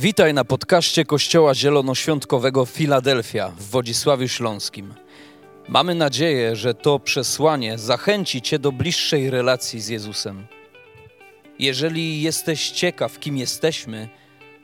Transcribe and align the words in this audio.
Witaj 0.00 0.34
na 0.34 0.44
podcaście 0.44 1.04
Kościoła 1.04 1.54
Zielonoświątkowego 1.54 2.66
Filadelfia 2.66 3.48
w 3.48 3.62
Wodzisławiu 3.62 4.28
Śląskim. 4.28 4.94
Mamy 5.68 5.94
nadzieję, 5.94 6.56
że 6.56 6.74
to 6.74 6.98
przesłanie 6.98 7.78
zachęci 7.78 8.42
Cię 8.42 8.58
do 8.58 8.72
bliższej 8.72 9.30
relacji 9.30 9.80
z 9.80 9.88
Jezusem. 9.88 10.46
Jeżeli 11.58 12.22
jesteś 12.22 12.70
ciekaw, 12.70 13.18
kim 13.18 13.36
jesteśmy, 13.36 14.08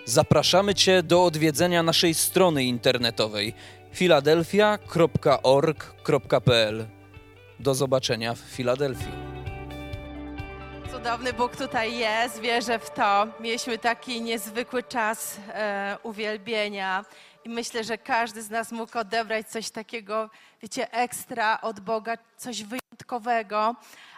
zapraszamy 0.05 0.75
Cię 0.75 1.03
do 1.03 1.25
odwiedzenia 1.25 1.83
naszej 1.83 2.15
strony 2.15 2.65
internetowej 2.65 3.55
filadelfia.org.pl. 3.93 6.87
Do 7.61 7.75
zobaczenia 7.75 8.35
w 8.35 8.39
Filadelfii 8.39 9.34
cudowny 11.05 11.33
Bóg 11.33 11.57
tutaj 11.57 11.97
jest, 11.97 12.41
wierzę 12.41 12.79
w 12.79 12.91
to. 12.91 13.27
Mieliśmy 13.41 13.79
taki 13.79 14.23
niezwykły 14.23 14.83
czas 14.83 15.37
e, 15.49 15.99
uwielbienia 16.03 17.05
i 17.45 17.49
myślę, 17.49 17.85
że 17.85 17.99
każdy 17.99 18.43
z 18.43 18.51
nas 18.51 18.73
mógł 18.73 18.99
odebrać 18.99 19.49
coś 19.49 19.71
takiego, 19.71 20.31
wiecie, 20.63 20.93
ekstra 20.93 21.61
od 21.61 21.81
Boga, 21.81 22.19
coś 22.37 22.63
wyjątkowego. 22.63 23.77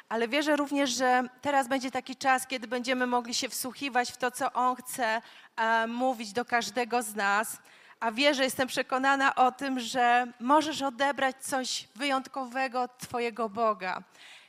Ale 0.08 0.28
wierzę 0.28 0.56
również, 0.56 0.90
że 0.90 1.22
teraz 1.42 1.68
będzie 1.68 1.90
taki 1.90 2.16
czas, 2.16 2.46
kiedy 2.46 2.68
będziemy 2.68 3.06
mogli 3.06 3.34
się 3.34 3.48
wsłuchiwać 3.48 4.12
w 4.12 4.16
to, 4.16 4.30
co 4.30 4.52
On 4.52 4.76
chce 4.76 5.22
e, 5.56 5.86
mówić 5.86 6.32
do 6.32 6.44
każdego 6.44 7.02
z 7.02 7.14
nas. 7.14 7.58
A 8.00 8.12
wierzę, 8.12 8.44
jestem 8.44 8.68
przekonana 8.68 9.34
o 9.34 9.52
tym, 9.52 9.80
że 9.80 10.26
możesz 10.40 10.82
odebrać 10.82 11.36
coś 11.40 11.88
wyjątkowego 11.94 12.82
od 12.82 12.98
Twojego 12.98 13.48
Boga. 13.48 14.02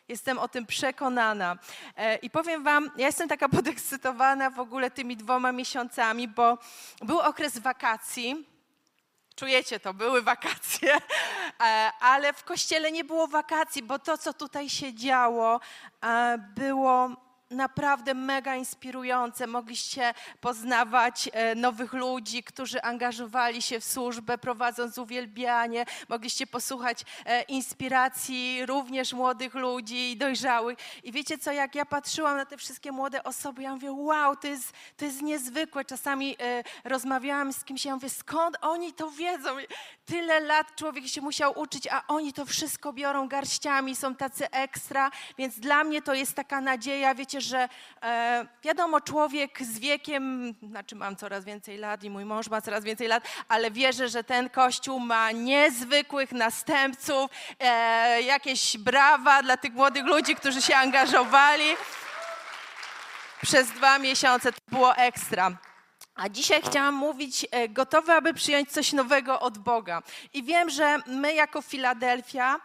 Jestem 0.08 0.40
o 0.40 0.48
tym 0.48 0.66
przekonana. 0.66 1.58
E, 1.98 2.16
I 2.16 2.30
powiem 2.30 2.64
Wam, 2.64 2.92
ja 2.98 3.06
jestem 3.06 3.30
taka 3.30 3.50
podekscytowana 3.60 4.50
w 4.50 4.60
ogóle 4.60 4.92
tymi 4.92 5.18
dwoma 5.18 5.52
miesiącami, 5.52 6.28
bo 6.28 6.58
był 7.02 7.20
okres 7.20 7.60
wakacji. 7.60 8.48
Czujecie 9.36 9.80
to, 9.80 9.94
były 9.94 10.22
wakacje, 10.22 10.96
e, 11.62 11.92
ale 12.00 12.34
w 12.34 12.44
kościele 12.44 12.92
nie 12.92 13.04
było 13.04 13.28
wakacji, 13.28 13.84
bo 13.84 14.00
to, 14.00 14.18
co 14.18 14.34
tutaj 14.34 14.70
się 14.70 14.94
działo, 14.94 15.60
e, 16.04 16.38
było 16.56 17.27
naprawdę 17.50 18.14
mega 18.14 18.56
inspirujące. 18.56 19.48
Mogliście 19.48 20.14
poznawać 20.42 21.30
e, 21.34 21.56
nowych 21.56 21.94
ludzi, 21.94 22.44
którzy 22.44 22.82
angażowali 22.82 23.62
się 23.62 23.80
w 23.80 23.86
służbę, 23.86 24.38
prowadząc 24.38 24.98
uwielbianie. 24.98 25.86
Mogliście 26.10 26.48
posłuchać 26.48 27.02
e, 27.26 27.42
inspiracji 27.42 28.66
również 28.66 29.14
młodych 29.14 29.54
ludzi 29.54 30.12
i 30.12 30.18
dojrzałych. 30.18 30.78
I 31.04 31.12
wiecie 31.12 31.38
co, 31.38 31.52
jak 31.52 31.76
ja 31.76 31.86
patrzyłam 31.86 32.38
na 32.38 32.46
te 32.46 32.58
wszystkie 32.58 32.92
młode 32.92 33.24
osoby, 33.24 33.62
ja 33.62 33.74
mówię, 33.74 33.92
wow, 33.92 34.36
to 34.36 34.48
jest, 34.48 34.74
to 34.98 35.06
jest 35.06 35.22
niezwykłe. 35.22 35.86
Czasami 35.86 36.36
e, 36.40 36.64
rozmawiałam 36.84 37.54
z 37.54 37.64
kimś, 37.64 37.86
ja 37.86 37.94
mówię, 37.94 38.10
skąd 38.10 38.58
oni 38.62 38.94
to 38.94 39.12
wiedzą? 39.12 39.50
Tyle 40.06 40.40
lat 40.40 40.76
człowiek 40.76 41.08
się 41.08 41.22
musiał 41.22 41.60
uczyć, 41.60 41.88
a 41.88 42.04
oni 42.08 42.34
to 42.34 42.46
wszystko 42.46 42.94
biorą 42.94 43.28
garściami, 43.28 43.96
są 43.96 44.16
tacy 44.16 44.50
ekstra, 44.52 45.12
więc 45.38 45.60
dla 45.60 45.84
mnie 45.84 46.02
to 46.02 46.14
jest 46.14 46.34
taka 46.34 46.62
nadzieja, 46.62 47.16
wiecie, 47.16 47.37
wiecie, 47.38 47.50
że 47.50 47.70
e, 48.04 48.46
wiadomo, 48.64 49.02
człowiek 49.02 49.62
z 49.62 49.80
wiekiem, 49.80 50.54
znaczy 50.70 50.96
mam 50.96 51.16
coraz 51.16 51.46
więcej 51.46 51.78
lat 51.78 52.04
i 52.04 52.10
mój 52.10 52.26
mąż 52.26 52.50
ma 52.50 52.62
coraz 52.62 52.84
więcej 52.84 53.08
lat, 53.08 53.24
ale 53.48 53.72
wierzę, 53.72 54.10
że 54.10 54.24
ten 54.24 54.50
kościół 54.50 55.00
ma 55.00 55.32
niezwykłych 55.32 56.32
następców, 56.32 57.32
e, 57.60 58.22
jakieś 58.22 58.78
brawa 58.78 59.44
dla 59.44 59.58
tych 59.58 59.74
młodych 59.74 60.06
ludzi, 60.06 60.36
którzy 60.36 60.62
się 60.62 60.76
angażowali. 60.76 61.76
Przez 63.42 63.72
dwa 63.72 64.00
miesiące 64.00 64.52
to 64.52 64.60
było 64.68 64.96
ekstra. 64.96 65.52
A 66.16 66.30
dzisiaj 66.30 66.62
chciałam 66.62 66.96
mówić, 66.96 67.46
e, 67.52 67.70
gotowe, 67.70 68.16
aby 68.16 68.34
przyjąć 68.34 68.72
coś 68.72 68.94
nowego 68.94 69.40
od 69.40 69.58
Boga. 69.58 70.02
I 70.34 70.44
wiem, 70.44 70.70
że 70.70 70.98
my 71.08 71.34
jako 71.34 71.62
Filadelfia 71.62 72.60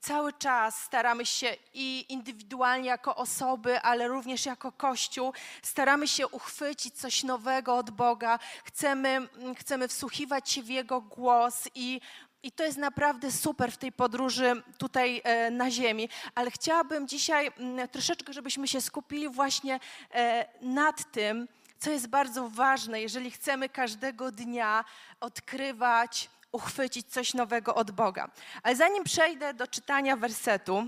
cały 0.00 0.32
czas 0.32 0.82
staramy 0.82 1.26
się 1.26 1.56
i 1.74 2.06
indywidualnie 2.08 2.88
jako 2.88 3.16
osoby, 3.16 3.80
ale 3.80 4.08
również 4.08 4.46
jako 4.46 4.72
Kościół, 4.72 5.32
staramy 5.62 6.08
się 6.08 6.28
uchwycić 6.28 6.94
coś 6.94 7.22
nowego 7.22 7.76
od 7.76 7.90
Boga. 7.90 8.38
Chcemy, 8.64 9.08
mm, 9.08 9.54
chcemy 9.54 9.88
wsłuchiwać 9.88 10.50
się 10.50 10.62
w 10.62 10.68
Jego 10.68 11.00
głos 11.00 11.68
i 11.74 12.00
i 12.42 12.52
to 12.52 12.64
jest 12.64 12.78
naprawdę 12.78 13.32
super 13.32 13.72
w 13.72 13.76
tej 13.76 13.92
podróży 13.92 14.62
tutaj 14.78 15.20
e, 15.24 15.50
na 15.50 15.70
Ziemi, 15.70 16.08
ale 16.34 16.50
chciałabym 16.50 17.08
dzisiaj 17.08 17.50
mm, 17.58 17.88
troszeczkę, 17.88 18.32
żebyśmy 18.32 18.68
się 18.68 18.80
skupili 18.80 19.28
właśnie 19.28 19.80
e, 20.14 20.46
nad 20.62 21.12
tym, 21.12 21.48
co 21.78 21.90
jest 21.90 22.08
bardzo 22.08 22.48
ważne, 22.48 23.00
jeżeli 23.00 23.30
chcemy 23.30 23.68
każdego 23.68 24.32
dnia 24.32 24.84
odkrywać 25.20 26.30
uchwycić 26.52 27.06
coś 27.06 27.34
nowego 27.34 27.74
od 27.74 27.90
Boga. 27.90 28.30
Ale 28.62 28.76
zanim 28.76 29.04
przejdę 29.04 29.54
do 29.54 29.66
czytania 29.66 30.16
wersetu, 30.16 30.86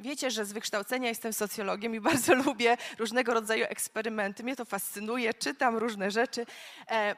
Wiecie, 0.00 0.30
że 0.30 0.44
z 0.44 0.52
wykształcenia 0.52 1.08
jestem 1.08 1.32
socjologiem 1.32 1.94
i 1.94 2.00
bardzo 2.10 2.34
lubię 2.34 2.76
różnego 2.98 3.34
rodzaju 3.34 3.64
eksperymenty. 3.68 4.42
Mnie 4.42 4.56
to 4.56 4.64
fascynuje, 4.64 5.34
czytam 5.34 5.76
różne 5.76 6.10
rzeczy. 6.10 6.46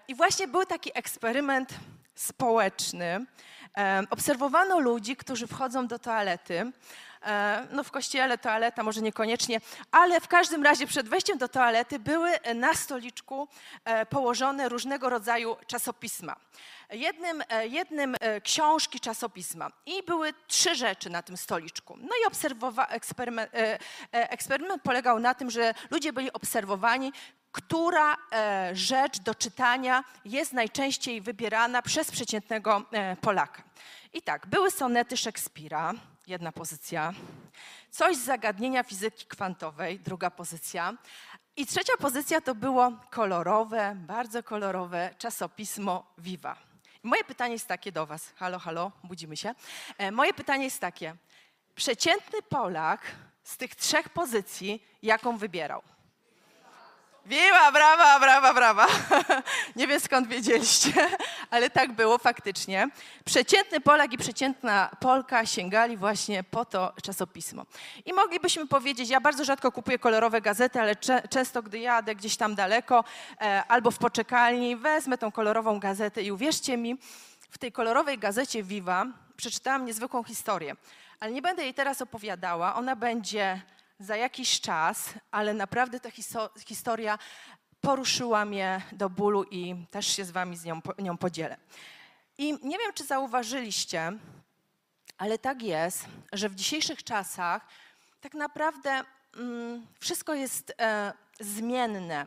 I 0.08 0.14
właśnie 0.14 0.48
był 0.48 0.64
taki 0.64 0.90
eksperyment 0.94 1.74
społeczny. 2.14 3.26
Obserwowano 4.10 4.78
ludzi, 4.78 5.16
którzy 5.16 5.46
wchodzą 5.46 5.86
do 5.86 5.98
toalety 5.98 6.72
E, 7.26 7.66
no 7.70 7.84
w 7.84 7.90
kościele 7.90 8.38
toaleta 8.38 8.82
może 8.82 9.02
niekoniecznie, 9.02 9.60
ale 9.90 10.20
w 10.20 10.28
każdym 10.28 10.62
razie 10.62 10.86
przed 10.86 11.08
wejściem 11.08 11.38
do 11.38 11.48
toalety 11.48 11.98
były 11.98 12.30
na 12.54 12.74
stoliczku 12.74 13.48
e, 13.84 14.06
położone 14.06 14.68
różnego 14.68 15.08
rodzaju 15.08 15.56
czasopisma. 15.66 16.36
Jednym, 16.90 17.42
e, 17.48 17.66
jednym 17.66 18.16
książki 18.44 19.00
czasopisma 19.00 19.70
i 19.86 20.02
były 20.02 20.32
trzy 20.46 20.74
rzeczy 20.74 21.10
na 21.10 21.22
tym 21.22 21.36
stoliczku. 21.36 21.96
No 22.00 22.08
i 22.24 22.30
obserwowa- 22.30 22.86
eksperyment, 22.88 23.50
eksperyment 24.12 24.82
polegał 24.82 25.18
na 25.18 25.34
tym, 25.34 25.50
że 25.50 25.74
ludzie 25.90 26.12
byli 26.12 26.32
obserwowani, 26.32 27.12
która 27.52 28.16
rzecz 28.72 29.20
do 29.20 29.34
czytania 29.34 30.04
jest 30.24 30.52
najczęściej 30.52 31.20
wybierana 31.20 31.82
przez 31.82 32.10
przeciętnego 32.10 32.82
Polaka. 33.20 33.62
I 34.12 34.22
tak, 34.22 34.46
były 34.46 34.70
sonety 34.70 35.16
Szekspira, 35.16 35.94
jedna 36.26 36.52
pozycja. 36.52 37.12
Coś 37.90 38.16
z 38.16 38.24
zagadnienia 38.24 38.82
fizyki 38.82 39.26
kwantowej, 39.26 40.00
druga 40.00 40.30
pozycja. 40.30 40.94
I 41.56 41.66
trzecia 41.66 41.92
pozycja 41.98 42.40
to 42.40 42.54
było 42.54 42.92
kolorowe, 43.10 43.96
bardzo 43.96 44.42
kolorowe 44.42 45.14
czasopismo 45.18 46.06
Viva. 46.18 46.56
moje 47.02 47.24
pytanie 47.24 47.52
jest 47.52 47.68
takie 47.68 47.92
do 47.92 48.06
Was. 48.06 48.32
Halo, 48.36 48.58
halo, 48.58 48.92
budzimy 49.04 49.36
się. 49.36 49.54
E, 49.98 50.10
moje 50.10 50.34
pytanie 50.34 50.64
jest 50.64 50.80
takie. 50.80 51.14
Przeciętny 51.74 52.42
Polak 52.42 53.00
z 53.42 53.56
tych 53.56 53.74
trzech 53.74 54.08
pozycji, 54.08 54.86
jaką 55.02 55.38
wybierał? 55.38 55.82
Wiła, 57.26 57.72
brawa, 57.72 58.20
brawa, 58.20 58.54
brawa. 58.54 58.86
Nie 59.76 59.86
wiem 59.86 60.00
skąd 60.00 60.28
wiedzieliście, 60.28 60.92
ale 61.50 61.70
tak 61.70 61.92
było 61.92 62.18
faktycznie. 62.18 62.88
Przeciętny 63.24 63.80
Polak 63.80 64.12
i 64.12 64.18
przeciętna 64.18 64.90
Polka 65.00 65.46
sięgali 65.46 65.96
właśnie 65.96 66.44
po 66.44 66.64
to 66.64 66.92
czasopismo. 67.02 67.66
I 68.04 68.12
moglibyśmy 68.12 68.66
powiedzieć, 68.66 69.10
ja 69.10 69.20
bardzo 69.20 69.44
rzadko 69.44 69.72
kupuję 69.72 69.98
kolorowe 69.98 70.40
gazety, 70.40 70.80
ale 70.80 70.96
często 71.30 71.62
gdy 71.62 71.78
jadę 71.78 72.14
gdzieś 72.14 72.36
tam 72.36 72.54
daleko 72.54 73.04
e, 73.40 73.64
albo 73.68 73.90
w 73.90 73.98
poczekalni, 73.98 74.76
wezmę 74.76 75.18
tą 75.18 75.32
kolorową 75.32 75.80
gazetę 75.80 76.22
i 76.22 76.32
uwierzcie 76.32 76.76
mi, 76.76 76.98
w 77.50 77.58
tej 77.58 77.72
kolorowej 77.72 78.18
gazecie 78.18 78.62
Viva 78.62 79.06
przeczytałam 79.36 79.84
niezwykłą 79.84 80.24
historię. 80.24 80.76
Ale 81.20 81.32
nie 81.32 81.42
będę 81.42 81.62
jej 81.62 81.74
teraz 81.74 82.02
opowiadała, 82.02 82.74
ona 82.74 82.96
będzie 82.96 83.60
za 84.02 84.16
jakiś 84.16 84.60
czas, 84.60 85.14
ale 85.30 85.54
naprawdę 85.54 86.00
ta 86.00 86.10
historia 86.66 87.18
poruszyła 87.80 88.44
mnie 88.44 88.80
do 88.92 89.10
bólu 89.10 89.44
i 89.44 89.86
też 89.90 90.06
się 90.06 90.24
z 90.24 90.30
wami 90.30 90.56
z 90.56 90.64
nią, 90.64 90.80
nią 90.98 91.18
podzielę. 91.18 91.56
I 92.38 92.52
nie 92.52 92.78
wiem, 92.78 92.92
czy 92.94 93.04
zauważyliście, 93.04 94.12
ale 95.18 95.38
tak 95.38 95.62
jest, 95.62 96.06
że 96.32 96.48
w 96.48 96.54
dzisiejszych 96.54 97.04
czasach 97.04 97.66
tak 98.20 98.34
naprawdę 98.34 99.04
mm, 99.36 99.86
wszystko 100.00 100.34
jest 100.34 100.74
e, 100.80 101.12
zmienne. 101.40 102.26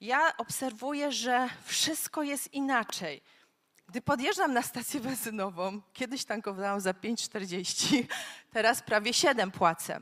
Ja 0.00 0.36
obserwuję, 0.36 1.12
że 1.12 1.48
wszystko 1.64 2.22
jest 2.22 2.54
inaczej. 2.54 3.22
Gdy 3.88 4.00
podjeżdżam 4.00 4.52
na 4.52 4.62
stację 4.62 5.00
benzynową, 5.00 5.80
kiedyś 5.92 6.24
tankowałam 6.24 6.80
za 6.80 6.92
5,40, 6.92 8.04
teraz 8.52 8.82
prawie 8.82 9.14
7 9.14 9.50
płacę 9.50 10.00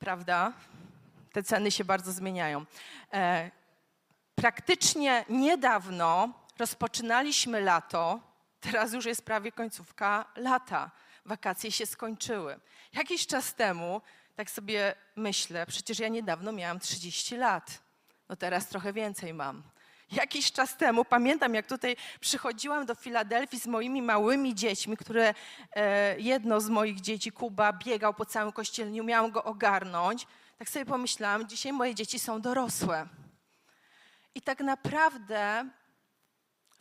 prawda? 0.00 0.52
Te 1.32 1.42
ceny 1.42 1.70
się 1.70 1.84
bardzo 1.84 2.12
zmieniają. 2.12 2.64
E, 3.12 3.50
praktycznie 4.34 5.24
niedawno 5.28 6.32
rozpoczynaliśmy 6.58 7.60
lato, 7.60 8.20
teraz 8.60 8.92
już 8.92 9.04
jest 9.04 9.24
prawie 9.24 9.52
końcówka 9.52 10.24
lata. 10.36 10.90
Wakacje 11.24 11.72
się 11.72 11.86
skończyły. 11.86 12.60
Jakiś 12.92 13.26
czas 13.26 13.54
temu, 13.54 14.00
tak 14.36 14.50
sobie 14.50 14.94
myślę, 15.16 15.66
przecież 15.66 15.98
ja 15.98 16.08
niedawno 16.08 16.52
miałam 16.52 16.80
30 16.80 17.36
lat. 17.36 17.78
No 18.28 18.36
teraz 18.36 18.68
trochę 18.68 18.92
więcej 18.92 19.34
mam. 19.34 19.62
Jakiś 20.12 20.52
czas 20.52 20.76
temu 20.76 21.04
pamiętam, 21.04 21.54
jak 21.54 21.66
tutaj 21.66 21.96
przychodziłam 22.20 22.86
do 22.86 22.94
Filadelfii 22.94 23.60
z 23.60 23.66
moimi 23.66 24.02
małymi 24.02 24.54
dziećmi, 24.54 24.96
które 24.96 25.34
e, 25.72 26.20
jedno 26.20 26.60
z 26.60 26.68
moich 26.68 27.00
dzieci, 27.00 27.32
Kuba, 27.32 27.72
biegał 27.72 28.14
po 28.14 28.26
całym 28.26 28.52
kościele, 28.52 28.90
nie 28.90 29.02
umiałam 29.02 29.30
go 29.30 29.44
ogarnąć. 29.44 30.26
Tak 30.58 30.68
sobie 30.68 30.84
pomyślałam, 30.84 31.48
dzisiaj 31.48 31.72
moje 31.72 31.94
dzieci 31.94 32.18
są 32.18 32.40
dorosłe. 32.40 33.08
I 34.34 34.40
tak 34.40 34.60
naprawdę 34.60 35.70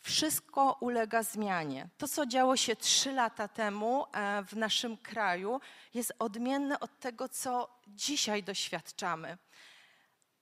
wszystko 0.02 0.78
ulega 0.80 1.24
zmianie. 1.24 1.90
To, 1.98 2.08
co 2.08 2.26
działo 2.26 2.58
się 2.58 2.76
trzy 2.76 3.12
lata 3.12 3.48
temu 3.48 4.06
e, 4.14 4.44
w 4.44 4.56
naszym 4.56 4.98
kraju, 4.98 5.62
jest 5.94 6.14
odmienne 6.20 6.80
od 6.80 7.00
tego, 7.00 7.30
co 7.30 7.80
dzisiaj 7.88 8.44
doświadczamy. 8.44 9.38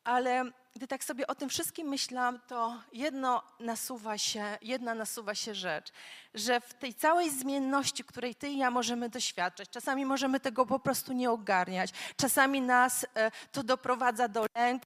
Ale 0.07 0.51
gdy 0.75 0.87
tak 0.87 1.03
sobie 1.03 1.27
o 1.27 1.35
tym 1.35 1.49
wszystkim 1.49 1.87
myślałam, 1.87 2.39
to 2.47 2.81
jedno 2.93 3.43
nasuwa 3.59 4.17
się, 4.17 4.57
jedna 4.61 4.95
nasuwa 4.95 5.35
się 5.35 5.55
rzecz, 5.55 5.91
że 6.33 6.61
w 6.61 6.73
tej 6.73 6.93
całej 6.93 7.29
zmienności, 7.29 8.03
której 8.03 8.35
ty 8.35 8.49
i 8.49 8.57
ja 8.57 8.71
możemy 8.71 9.09
doświadczać, 9.09 9.69
czasami 9.69 10.05
możemy 10.05 10.39
tego 10.39 10.65
po 10.65 10.79
prostu 10.79 11.13
nie 11.13 11.31
ogarniać, 11.31 11.89
czasami 12.17 12.61
nas 12.61 13.05
e, 13.15 13.31
to 13.51 13.63
doprowadza 13.63 14.27
do 14.27 14.45
lęku, 14.55 14.85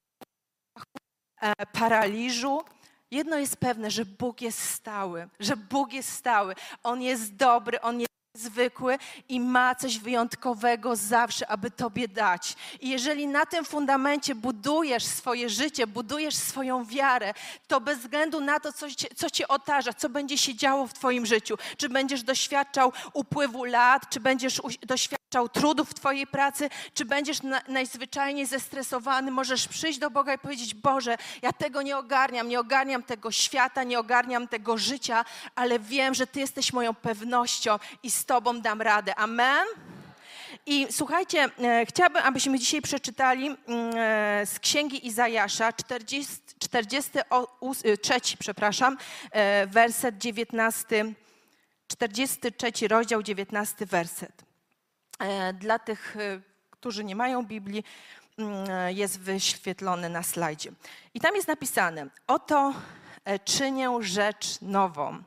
e, 1.41 1.65
paraliżu. 1.65 2.63
Jedno 3.11 3.37
jest 3.37 3.57
pewne, 3.57 3.91
że 3.91 4.05
Bóg 4.05 4.41
jest 4.41 4.59
stały, 4.59 5.29
że 5.39 5.57
Bóg 5.57 5.93
jest 5.93 6.09
stały. 6.09 6.55
On 6.83 7.01
jest 7.01 7.35
dobry, 7.35 7.81
On 7.81 7.99
jest 7.99 8.10
zwykły 8.33 8.97
i 9.29 9.39
ma 9.39 9.75
coś 9.75 9.99
wyjątkowego 9.99 10.95
zawsze, 10.95 11.47
aby 11.47 11.71
Tobie 11.71 12.07
dać. 12.07 12.55
I 12.81 12.89
jeżeli 12.89 13.27
na 13.27 13.45
tym 13.45 13.65
fundamencie 13.65 14.35
budujesz 14.35 15.05
swoje 15.05 15.49
życie, 15.49 15.87
budujesz 15.87 16.35
swoją 16.35 16.85
wiarę, 16.85 17.33
to 17.67 17.81
bez 17.81 17.99
względu 17.99 18.41
na 18.41 18.59
to, 18.59 18.73
co, 18.73 18.91
cię, 18.91 19.07
co 19.15 19.29
Cię 19.29 19.47
co 19.97 20.09
będzie 20.09 20.37
się 20.37 20.55
działo 20.55 20.87
w 20.87 20.93
Twoim 20.93 21.25
życiu, 21.25 21.57
czy 21.77 21.89
będziesz 21.89 22.23
doświadczał 22.23 22.93
upływu 23.13 23.63
lat, 23.63 24.09
czy 24.09 24.19
będziesz 24.19 24.59
u, 24.59 24.69
doświadczał 25.31 25.49
trudów 25.49 25.89
w 25.89 25.93
Twojej 25.93 26.27
pracy, 26.27 26.69
czy 26.93 27.05
będziesz 27.05 27.43
na, 27.43 27.61
najzwyczajniej 27.67 28.45
zestresowany, 28.45 29.31
możesz 29.31 29.67
przyjść 29.67 29.99
do 29.99 30.09
Boga 30.09 30.33
i 30.33 30.37
powiedzieć: 30.37 30.73
Boże, 30.73 31.17
ja 31.41 31.53
tego 31.53 31.81
nie 31.81 31.97
ogarniam, 31.97 32.47
nie 32.49 32.59
ogarniam 32.59 33.03
tego 33.03 33.31
świata, 33.31 33.83
nie 33.83 33.99
ogarniam 33.99 34.47
tego 34.47 34.77
życia, 34.77 35.25
ale 35.55 35.79
wiem, 35.79 36.13
że 36.13 36.27
Ty 36.27 36.39
jesteś 36.39 36.73
moją 36.73 36.93
pewnością 36.93 37.79
i 38.03 38.11
z 38.11 38.25
Tobą 38.25 38.61
dam 38.61 38.81
radę. 38.81 39.15
Amen. 39.15 39.65
I 40.65 40.87
słuchajcie, 40.91 41.49
e, 41.59 41.85
chciałabym, 41.85 42.21
abyśmy 42.23 42.59
dzisiaj 42.59 42.81
przeczytali 42.81 43.45
mm, 43.45 43.57
e, 43.95 44.45
z 44.45 44.59
Księgi 44.59 45.07
Izajasza, 45.07 45.73
40, 45.73 46.33
43, 46.59 48.37
przepraszam, 48.39 48.97
e, 49.31 49.67
werset 49.67 50.17
19, 50.17 51.13
43 51.87 52.87
rozdział, 52.87 53.23
19 53.23 53.85
werset. 53.85 54.50
E, 55.21 55.53
Dla 55.53 55.79
tych, 55.79 56.17
e, 56.17 56.41
którzy 56.71 57.03
nie 57.03 57.15
mają 57.15 57.45
Biblii, 57.45 57.83
mm, 58.37 58.69
e, 58.69 58.93
jest 58.93 59.19
wyświetlony 59.19 60.09
na 60.09 60.23
slajdzie. 60.23 60.71
I 61.13 61.19
tam 61.19 61.35
jest 61.35 61.47
napisane: 61.47 62.07
Oto 62.27 62.73
czynię 63.45 63.89
rzecz 63.99 64.61
nową. 64.61 65.23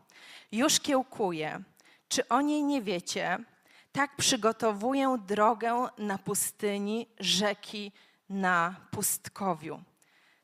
Już 0.53 0.81
kiełkuję. 0.81 1.63
Czy 2.09 2.29
o 2.29 2.41
niej 2.41 2.63
nie 2.63 2.83
wiecie? 2.83 3.39
Tak 3.93 4.17
przygotowuję 4.17 5.19
drogę 5.27 5.87
na 5.99 6.19
pustyni, 6.19 7.07
rzeki 7.21 7.93
na 8.29 8.75
pustkowiu. 8.91 9.83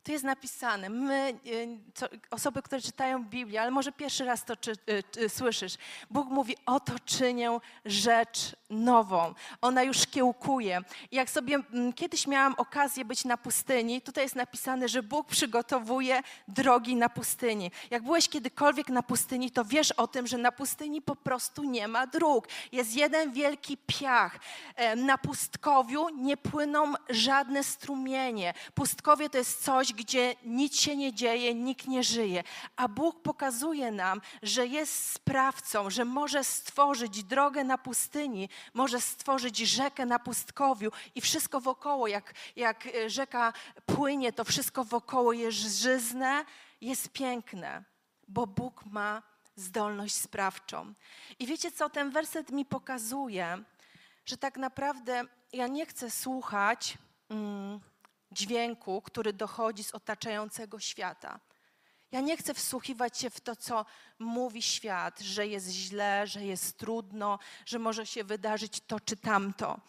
Tu 0.03 0.11
jest 0.11 0.23
napisane, 0.23 0.89
my, 0.89 1.33
y, 1.45 1.67
co, 1.93 2.05
osoby, 2.31 2.61
które 2.61 2.81
czytają 2.81 3.23
Biblię, 3.23 3.61
ale 3.61 3.71
może 3.71 3.91
pierwszy 3.91 4.25
raz 4.25 4.45
to 4.45 4.55
czy, 4.55 4.71
y, 4.71 5.03
y, 5.17 5.29
słyszysz. 5.29 5.77
Bóg 6.09 6.29
mówi, 6.29 6.55
oto 6.65 6.93
czynię 7.05 7.59
rzecz 7.85 8.55
nową. 8.69 9.33
Ona 9.61 9.83
już 9.83 10.05
kiełkuje. 10.07 10.81
Jak 11.11 11.29
sobie 11.29 11.55
mm, 11.73 11.93
kiedyś 11.93 12.27
miałam 12.27 12.53
okazję 12.57 13.05
być 13.05 13.25
na 13.25 13.37
pustyni, 13.37 14.01
tutaj 14.01 14.23
jest 14.23 14.35
napisane, 14.35 14.87
że 14.89 15.03
Bóg 15.03 15.27
przygotowuje 15.27 16.21
drogi 16.47 16.95
na 16.95 17.09
pustyni. 17.09 17.71
Jak 17.89 18.03
byłeś 18.03 18.29
kiedykolwiek 18.29 18.89
na 18.89 19.03
pustyni, 19.03 19.51
to 19.51 19.65
wiesz 19.65 19.91
o 19.91 20.07
tym, 20.07 20.27
że 20.27 20.37
na 20.37 20.51
pustyni 20.51 21.01
po 21.01 21.15
prostu 21.15 21.63
nie 21.63 21.87
ma 21.87 22.07
dróg. 22.07 22.47
Jest 22.71 22.95
jeden 22.95 23.31
wielki 23.31 23.77
piach. 23.77 24.39
E, 24.75 24.95
Na 24.95 25.17
pustkowiu 25.17 26.09
nie 26.09 26.37
płyną 26.37 26.93
żadne 27.09 27.63
strumienie. 27.63 28.53
Pustkowie 28.73 29.29
to 29.29 29.37
jest 29.37 29.63
coś, 29.63 29.90
gdzie 29.93 30.35
nic 30.45 30.79
się 30.79 30.95
nie 30.95 31.13
dzieje, 31.13 31.55
nikt 31.55 31.87
nie 31.87 32.03
żyje. 32.03 32.43
A 32.75 32.87
Bóg 32.87 33.21
pokazuje 33.21 33.91
nam, 33.91 34.21
że 34.43 34.67
jest 34.67 35.11
sprawcą, 35.11 35.89
że 35.89 36.05
może 36.05 36.43
stworzyć 36.43 37.23
drogę 37.23 37.63
na 37.63 37.77
pustyni, 37.77 38.49
może 38.73 39.01
stworzyć 39.01 39.57
rzekę 39.57 40.05
na 40.05 40.19
pustkowiu 40.19 40.91
i 41.15 41.21
wszystko 41.21 41.61
wokoło, 41.61 42.07
jak, 42.07 42.33
jak 42.55 42.87
e, 42.87 43.09
rzeka 43.09 43.53
płynie, 43.85 44.33
to 44.33 44.43
wszystko 44.43 44.83
wokoło 44.83 45.33
jest 45.33 45.57
żyzne, 45.57 46.45
jest 46.81 47.09
piękne, 47.09 47.83
bo 48.27 48.47
Bóg 48.47 48.85
ma 48.85 49.23
zdolność 49.55 50.15
sprawczą. 50.15 50.93
I 51.39 51.47
wiecie 51.47 51.71
co, 51.71 51.89
ten 51.89 52.11
werset 52.11 52.51
mi 52.51 52.65
pokazuje, 52.65 53.63
że 54.25 54.37
tak 54.37 54.57
naprawdę 54.57 55.23
ja 55.53 55.67
nie 55.67 55.85
chcę 55.85 56.11
słuchać 56.11 56.97
mm, 57.29 57.79
dźwięku, 58.31 59.01
który 59.01 59.33
dochodzi 59.33 59.83
z 59.83 59.95
otaczającego 59.95 60.79
świata. 60.79 61.39
Ja 62.11 62.21
nie 62.21 62.37
chcę 62.37 62.53
wsłuchiwać 62.53 63.17
się 63.17 63.29
w 63.29 63.41
to, 63.41 63.55
co 63.55 63.85
mówi 64.19 64.61
świat, 64.61 65.19
że 65.19 65.47
jest 65.47 65.69
źle, 65.69 66.27
że 66.27 66.45
jest 66.45 66.77
trudno, 66.77 67.39
że 67.65 67.79
może 67.79 68.05
się 68.05 68.23
wydarzyć 68.23 68.81
to 68.87 68.99
czy 68.99 69.17
tamto, 69.17 69.79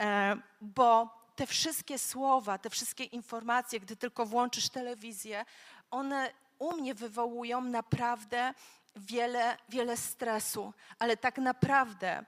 e, 0.00 0.36
bo 0.60 1.22
te 1.36 1.46
wszystkie 1.46 1.98
słowa, 1.98 2.58
te 2.58 2.70
wszystkie 2.70 3.04
informacje, 3.04 3.80
gdy 3.80 3.96
tylko 3.96 4.26
włączysz 4.26 4.68
telewizję, 4.68 5.44
one 5.90 6.30
u 6.58 6.72
mnie 6.76 6.94
wywołują 6.94 7.60
naprawdę 7.60 8.54
wiele, 8.96 9.56
wiele 9.68 9.96
stresu, 9.96 10.72
ale 10.98 11.16
tak 11.16 11.38
naprawdę 11.38 12.24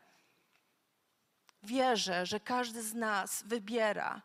wierzę, 1.62 2.26
że 2.26 2.40
każdy 2.40 2.82
z 2.82 2.94
nas 2.94 3.42
wybiera, 3.46 4.22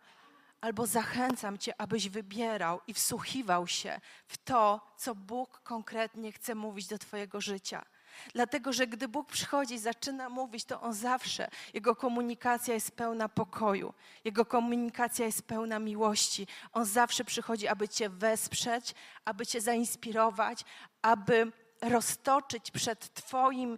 albo 0.62 0.88
zachęcam 0.88 1.58
Cię, 1.58 1.82
abyś 1.82 2.10
wybierał 2.10 2.82
i 2.88 2.94
wsłuchiwał 2.94 3.68
się 3.68 4.02
w 4.28 4.38
to, 4.38 4.82
co 4.98 5.16
Bóg 5.16 5.62
konkretnie 5.64 6.32
chce 6.32 6.56
mówić 6.56 6.88
do 6.88 6.98
Twojego 6.98 7.42
życia. 7.42 7.86
Dlatego, 8.34 8.74
że 8.74 8.88
gdy 8.88 9.08
Bóg 9.08 9.32
przychodzi 9.32 9.74
i 9.74 9.80
zaczyna 9.80 10.30
mówić, 10.30 10.66
to 10.66 10.82
On 10.82 10.94
zawsze, 10.94 11.50
Jego 11.74 11.96
komunikacja 11.96 12.74
jest 12.74 12.92
pełna 12.92 13.30
pokoju, 13.30 13.94
Jego 14.24 14.46
komunikacja 14.46 15.26
jest 15.26 15.42
pełna 15.42 15.80
miłości. 15.80 16.48
On 16.72 16.86
zawsze 16.86 17.26
przychodzi, 17.26 17.68
aby 17.68 17.90
Cię 17.90 18.10
wesprzeć, 18.10 18.96
aby 19.26 19.48
Cię 19.48 19.62
zainspirować, 19.62 20.66
aby 21.02 21.52
roztoczyć 21.82 22.72
przed 22.72 23.14
Twoim 23.14 23.78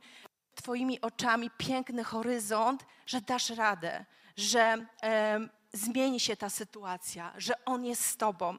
Twoimi 0.56 1.02
oczami 1.02 1.52
piękny 1.58 2.04
horyzont, 2.04 2.86
że 3.06 3.22
dasz 3.22 3.50
radę, 3.50 4.06
że 4.38 4.86
zmieni 5.74 6.20
się 6.20 6.36
ta 6.38 6.50
sytuacja, 6.50 7.34
że 7.38 7.66
On 7.66 7.86
jest 7.86 8.06
z 8.06 8.18
Tobą. 8.18 8.58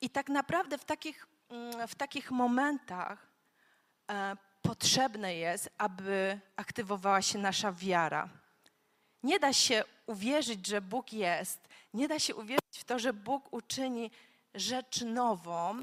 I 0.00 0.10
tak 0.10 0.28
naprawdę 0.28 0.78
w 0.78 0.84
takich, 0.84 1.26
mm, 1.48 1.88
w 1.88 1.94
takich 1.94 2.30
momentach 2.30 3.26
e, 4.10 4.36
potrzebne 4.62 5.34
jest, 5.34 5.70
aby 5.78 6.40
aktywowała 6.56 7.22
się 7.22 7.38
nasza 7.38 7.72
wiara. 7.72 8.28
Nie 9.22 9.38
da 9.38 9.52
się 9.52 9.84
uwierzyć, 10.06 10.66
że 10.66 10.80
Bóg 10.80 11.12
jest, 11.12 11.68
nie 11.94 12.08
da 12.08 12.18
się 12.18 12.34
uwierzyć 12.34 12.78
w 12.78 12.84
to, 12.84 12.98
że 12.98 13.12
Bóg 13.12 13.52
uczyni 13.52 14.10
rzecz 14.54 15.00
nową, 15.00 15.82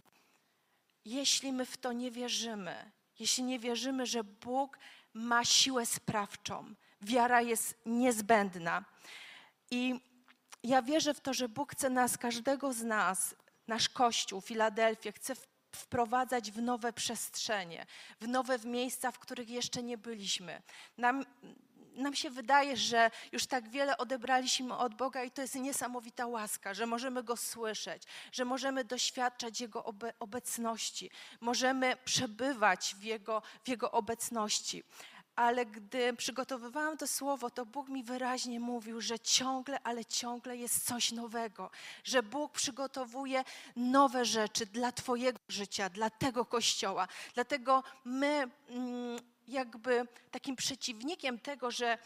jeśli 1.06 1.52
my 1.52 1.66
w 1.66 1.78
to 1.78 1.92
nie 1.92 2.12
wierzymy. 2.12 2.92
Jeśli 3.20 3.44
nie 3.44 3.60
wierzymy, 3.60 4.06
że 4.06 4.24
Bóg 4.24 4.78
ma 5.14 5.46
siłę 5.46 5.86
sprawczą. 5.86 6.76
Wiara 7.02 7.42
jest 7.42 7.82
niezbędna. 7.86 8.86
I 9.72 10.00
ja 10.64 10.82
wierzę 10.82 11.14
w 11.14 11.22
to, 11.22 11.34
że 11.34 11.50
Bóg 11.50 11.72
chce 11.72 11.90
nas, 11.90 12.18
każdego 12.18 12.74
z 12.74 12.84
nas, 12.84 13.36
nasz 13.68 13.90
Kościół, 13.90 14.42
Filadelfię, 14.42 15.12
chce 15.12 15.36
wprowadzać 15.76 16.52
w 16.52 16.62
nowe 16.62 16.94
przestrzenie, 16.94 17.86
w 18.22 18.28
nowe 18.28 18.60
miejsca, 18.60 19.12
w 19.12 19.20
których 19.20 19.50
jeszcze 19.50 19.84
nie 19.84 19.98
byliśmy. 19.98 20.62
Nam, 20.98 21.26
nam 21.94 22.16
się 22.16 22.30
wydaje, 22.30 22.78
że 22.78 23.12
już 23.32 23.46
tak 23.46 23.70
wiele 23.70 23.98
odebraliśmy 23.98 24.78
od 24.78 24.96
Boga 24.96 25.24
i 25.24 25.32
to 25.32 25.42
jest 25.42 25.56
niesamowita 25.56 26.28
łaska, 26.28 26.74
że 26.74 26.86
możemy 26.86 27.24
Go 27.24 27.38
słyszeć, 27.38 28.04
że 28.32 28.46
możemy 28.46 28.84
doświadczać 28.84 29.62
Jego 29.62 29.84
obe, 29.84 30.14
obecności, 30.20 31.12
możemy 31.42 31.98
przebywać 32.06 32.96
w 33.00 33.04
Jego, 33.04 33.42
w 33.64 33.70
Jego 33.70 33.92
obecności. 33.92 34.84
Ale 35.36 35.66
gdy 35.66 36.14
przygotowywałam 36.14 36.98
to 36.98 37.08
słowo, 37.08 37.50
to 37.50 37.66
Bóg 37.66 37.90
mi 37.90 38.04
wyraźnie 38.04 38.60
mówił, 38.60 39.02
że 39.02 39.20
ciągle, 39.20 39.80
ale 39.84 40.06
ciągle 40.06 40.58
jest 40.58 40.86
coś 40.86 41.12
nowego, 41.12 41.70
że 42.04 42.24
Bóg 42.24 42.52
przygotowuje 42.52 43.44
nowe 43.76 44.26
rzeczy 44.26 44.66
dla 44.66 44.92
Twojego 44.92 45.40
życia, 45.48 45.90
dla 45.90 46.10
tego 46.10 46.46
kościoła. 46.46 47.08
Dlatego 47.34 47.84
my, 48.06 48.50
mm, 48.70 49.20
jakby 49.48 50.08
takim 50.32 50.56
przeciwnikiem 50.56 51.40
tego, 51.40 51.72
że 51.72 51.98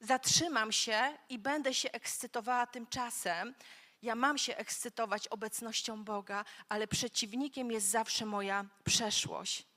zatrzymam 0.00 0.72
się 0.72 1.18
i 1.28 1.38
będę 1.38 1.74
się 1.74 1.92
ekscytowała 1.92 2.66
tymczasem, 2.66 3.54
ja 4.02 4.14
mam 4.14 4.38
się 4.38 4.56
ekscytować 4.56 5.28
obecnością 5.28 6.04
Boga, 6.04 6.44
ale 6.68 6.86
przeciwnikiem 6.86 7.70
jest 7.70 7.86
zawsze 7.86 8.26
moja 8.26 8.64
przeszłość. 8.84 9.69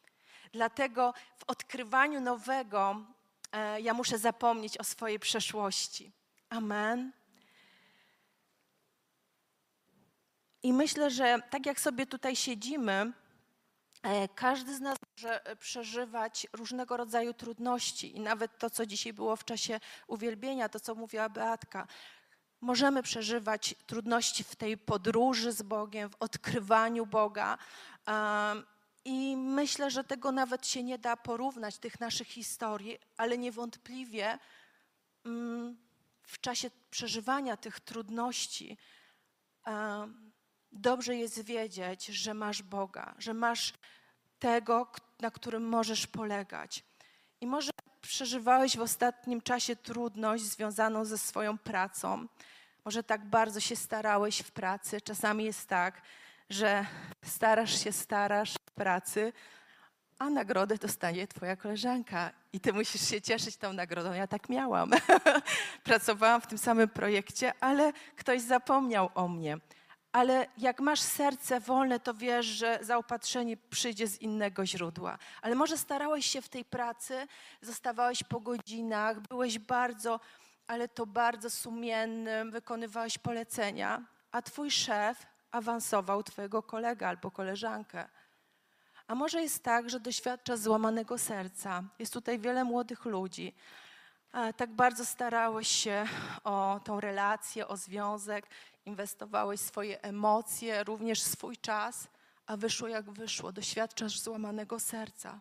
Dlatego 0.53 1.13
w 1.37 1.43
odkrywaniu 1.47 2.21
nowego 2.21 2.95
e, 3.51 3.81
ja 3.81 3.93
muszę 3.93 4.17
zapomnieć 4.17 4.77
o 4.77 4.83
swojej 4.83 5.19
przeszłości. 5.19 6.11
Amen. 6.49 7.11
I 10.63 10.73
myślę, 10.73 11.11
że 11.11 11.39
tak 11.49 11.65
jak 11.65 11.79
sobie 11.79 12.05
tutaj 12.05 12.35
siedzimy, 12.35 13.13
e, 14.03 14.27
każdy 14.27 14.75
z 14.75 14.79
nas 14.79 14.97
może 15.17 15.41
przeżywać 15.59 16.47
różnego 16.53 16.97
rodzaju 16.97 17.33
trudności 17.33 18.15
i 18.15 18.19
nawet 18.19 18.57
to, 18.57 18.69
co 18.69 18.85
dzisiaj 18.85 19.13
było 19.13 19.35
w 19.35 19.45
czasie 19.45 19.79
uwielbienia, 20.07 20.69
to, 20.69 20.79
co 20.79 20.95
mówiła 20.95 21.29
Beatka, 21.29 21.87
możemy 22.61 23.03
przeżywać 23.03 23.75
trudności 23.85 24.43
w 24.43 24.55
tej 24.55 24.77
podróży 24.77 25.51
z 25.51 25.61
Bogiem, 25.61 26.09
w 26.09 26.15
odkrywaniu 26.19 27.05
Boga. 27.05 27.57
I 29.05 29.37
myślę, 29.37 29.91
że 29.91 30.03
tego 30.03 30.31
nawet 30.31 30.67
się 30.67 30.83
nie 30.83 30.97
da 30.97 31.17
porównać, 31.17 31.77
tych 31.77 31.99
naszych 31.99 32.27
historii, 32.27 32.97
ale 33.17 33.37
niewątpliwie 33.37 34.39
mm, 35.25 35.77
w 36.23 36.41
czasie 36.41 36.71
przeżywania 36.89 37.57
tych 37.57 37.79
trudności 37.79 38.77
dobrze 40.71 41.15
jest 41.15 41.45
wiedzieć, 41.45 42.05
że 42.05 42.33
masz 42.33 42.61
Boga, 42.61 43.15
że 43.17 43.33
masz 43.33 43.73
tego, 44.39 44.91
na 45.19 45.31
którym 45.31 45.67
możesz 45.69 46.07
polegać. 46.07 46.83
I 47.41 47.47
może 47.47 47.71
przeżywałeś 48.01 48.77
w 48.77 48.81
ostatnim 48.81 49.41
czasie 49.41 49.75
trudność 49.75 50.43
związaną 50.43 51.05
ze 51.05 51.17
swoją 51.17 51.57
pracą. 51.57 52.27
Może 52.85 53.03
tak 53.03 53.25
bardzo 53.25 53.59
się 53.59 53.75
starałeś 53.75 54.39
w 54.39 54.51
pracy. 54.51 55.01
Czasami 55.01 55.43
jest 55.43 55.67
tak, 55.67 56.01
że 56.49 56.85
starasz 57.25 57.83
się, 57.83 57.91
starasz 57.91 58.55
pracy, 58.75 59.33
a 60.19 60.29
nagrodę 60.29 60.77
dostanie 60.77 61.27
twoja 61.27 61.55
koleżanka 61.55 62.31
i 62.53 62.59
ty 62.59 62.73
musisz 62.73 63.09
się 63.09 63.21
cieszyć 63.21 63.57
tą 63.57 63.73
nagrodą. 63.73 64.13
Ja 64.13 64.27
tak 64.27 64.49
miałam. 64.49 64.91
Pracowałam 65.83 66.41
w 66.41 66.47
tym 66.47 66.57
samym 66.57 66.89
projekcie, 66.89 67.53
ale 67.59 67.93
ktoś 68.15 68.41
zapomniał 68.41 69.09
o 69.15 69.27
mnie. 69.27 69.57
Ale 70.11 70.47
jak 70.57 70.79
masz 70.79 70.99
serce 70.99 71.59
wolne, 71.59 71.99
to 71.99 72.13
wiesz, 72.13 72.45
że 72.45 72.79
zaopatrzenie 72.81 73.57
przyjdzie 73.57 74.07
z 74.07 74.21
innego 74.21 74.65
źródła. 74.65 75.17
Ale 75.41 75.55
może 75.55 75.77
starałeś 75.77 76.25
się 76.25 76.41
w 76.41 76.49
tej 76.49 76.65
pracy, 76.65 77.27
zostawałeś 77.61 78.23
po 78.23 78.39
godzinach, 78.39 79.19
byłeś 79.19 79.59
bardzo, 79.59 80.19
ale 80.67 80.87
to 80.87 81.05
bardzo 81.05 81.49
sumiennym, 81.49 82.51
wykonywałeś 82.51 83.17
polecenia, 83.17 84.01
a 84.31 84.41
twój 84.41 84.71
szef 84.71 85.25
awansował 85.51 86.23
twojego 86.23 86.63
kolega 86.63 87.09
albo 87.09 87.31
koleżankę. 87.31 88.09
A 89.07 89.15
może 89.15 89.41
jest 89.41 89.63
tak, 89.63 89.89
że 89.89 89.99
doświadczasz 89.99 90.59
złamanego 90.59 91.17
serca. 91.17 91.83
Jest 91.99 92.13
tutaj 92.13 92.39
wiele 92.39 92.63
młodych 92.63 93.05
ludzi. 93.05 93.55
Tak 94.57 94.73
bardzo 94.73 95.05
starałeś 95.05 95.67
się 95.67 96.05
o 96.43 96.79
tą 96.83 96.99
relację, 96.99 97.67
o 97.67 97.77
związek, 97.77 98.47
inwestowałeś 98.85 99.59
swoje 99.59 100.01
emocje, 100.01 100.83
również 100.83 101.21
swój 101.21 101.57
czas, 101.57 102.07
a 102.45 102.57
wyszło 102.57 102.87
jak 102.87 103.11
wyszło. 103.11 103.51
Doświadczasz 103.51 104.19
złamanego 104.19 104.79
serca. 104.79 105.39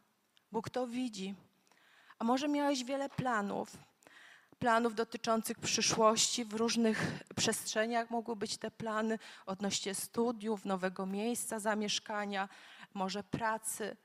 Bóg 0.52 0.70
to 0.70 0.86
widzi. 0.86 1.34
A 2.18 2.24
może 2.24 2.48
miałeś 2.48 2.84
wiele 2.84 3.08
planów, 3.08 3.76
planów 4.58 4.94
dotyczących 4.94 5.58
przyszłości 5.58 6.44
w 6.44 6.54
różnych 6.54 7.24
przestrzeniach. 7.36 8.10
Mogły 8.10 8.36
być 8.36 8.56
te 8.56 8.70
plany 8.70 9.18
odnośnie 9.46 9.94
studiów, 9.94 10.64
nowego 10.64 11.06
miejsca 11.06 11.58
zamieszkania, 11.58 12.48
może 12.94 13.22
pracy. 13.22 13.96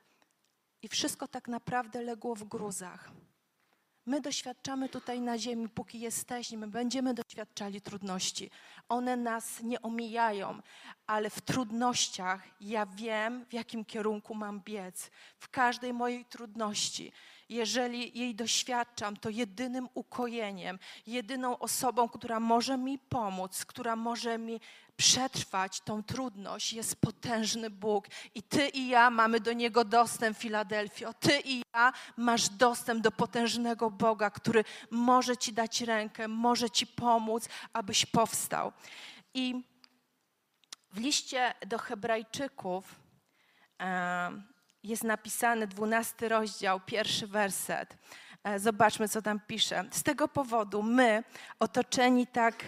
I 0.82 0.88
wszystko 0.88 1.28
tak 1.28 1.48
naprawdę 1.48 2.02
legło 2.02 2.34
w 2.34 2.44
gruzach. 2.44 3.10
My 4.06 4.20
doświadczamy 4.20 4.88
tutaj 4.88 5.20
na 5.20 5.38
ziemi, 5.38 5.68
póki 5.68 6.00
jesteśmy, 6.00 6.66
będziemy 6.66 7.14
doświadczali 7.14 7.80
trudności. 7.80 8.50
One 8.88 9.16
nas 9.16 9.62
nie 9.62 9.82
omijają, 9.82 10.62
ale 11.06 11.30
w 11.30 11.40
trudnościach 11.40 12.42
ja 12.60 12.86
wiem, 12.86 13.44
w 13.44 13.52
jakim 13.52 13.84
kierunku 13.84 14.34
mam 14.34 14.60
biec. 14.60 15.10
W 15.38 15.48
każdej 15.48 15.92
mojej 15.92 16.24
trudności 16.24 17.12
jeżeli 17.48 18.18
jej 18.18 18.34
doświadczam, 18.34 19.16
to 19.16 19.30
jedynym 19.30 19.88
ukojeniem, 19.94 20.78
jedyną 21.06 21.58
osobą, 21.58 22.08
która 22.08 22.40
może 22.40 22.78
mi 22.78 22.98
pomóc, 22.98 23.64
która 23.64 23.96
może 23.96 24.38
mi 24.38 24.60
przetrwać 24.96 25.80
tą 25.80 26.02
trudność, 26.02 26.72
jest 26.72 26.96
potężny 26.96 27.70
Bóg. 27.70 28.06
I 28.34 28.42
ty 28.42 28.68
i 28.68 28.88
ja 28.88 29.10
mamy 29.10 29.40
do 29.40 29.52
niego 29.52 29.84
dostęp, 29.84 30.38
Filadelfio. 30.38 31.14
Ty 31.14 31.40
i 31.44 31.62
ja 31.74 31.92
masz 32.16 32.48
dostęp 32.48 33.02
do 33.02 33.10
potężnego 33.10 33.90
Boga, 33.90 34.30
który 34.30 34.64
może 34.90 35.36
ci 35.36 35.52
dać 35.52 35.80
rękę, 35.80 36.28
może 36.28 36.70
ci 36.70 36.86
pomóc, 36.86 37.48
abyś 37.72 38.06
powstał. 38.06 38.72
I 39.34 39.62
w 40.92 40.98
liście 40.98 41.54
do 41.66 41.78
Hebrajczyków 41.78 42.94
jest 44.82 45.04
napisany 45.04 45.66
dwunasty 45.66 46.28
rozdział, 46.28 46.80
pierwszy 46.80 47.26
werset. 47.26 47.96
E, 48.44 48.58
zobaczmy, 48.58 49.08
co 49.08 49.22
tam 49.22 49.40
pisze. 49.46 49.84
Z 49.90 50.02
tego 50.02 50.28
powodu 50.28 50.82
my, 50.82 51.24
otoczeni 51.58 52.26
tak 52.26 52.64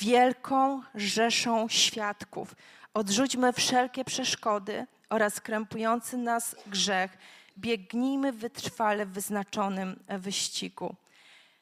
wielką 0.00 0.82
rzeszą 0.94 1.68
świadków, 1.68 2.54
odrzućmy 2.94 3.52
wszelkie 3.52 4.04
przeszkody 4.04 4.86
oraz 5.10 5.40
krępujący 5.40 6.16
nas 6.16 6.56
grzech, 6.66 7.18
biegnijmy 7.58 8.32
wytrwale 8.32 9.06
w 9.06 9.10
wyznaczonym 9.10 10.04
wyścigu. 10.08 10.94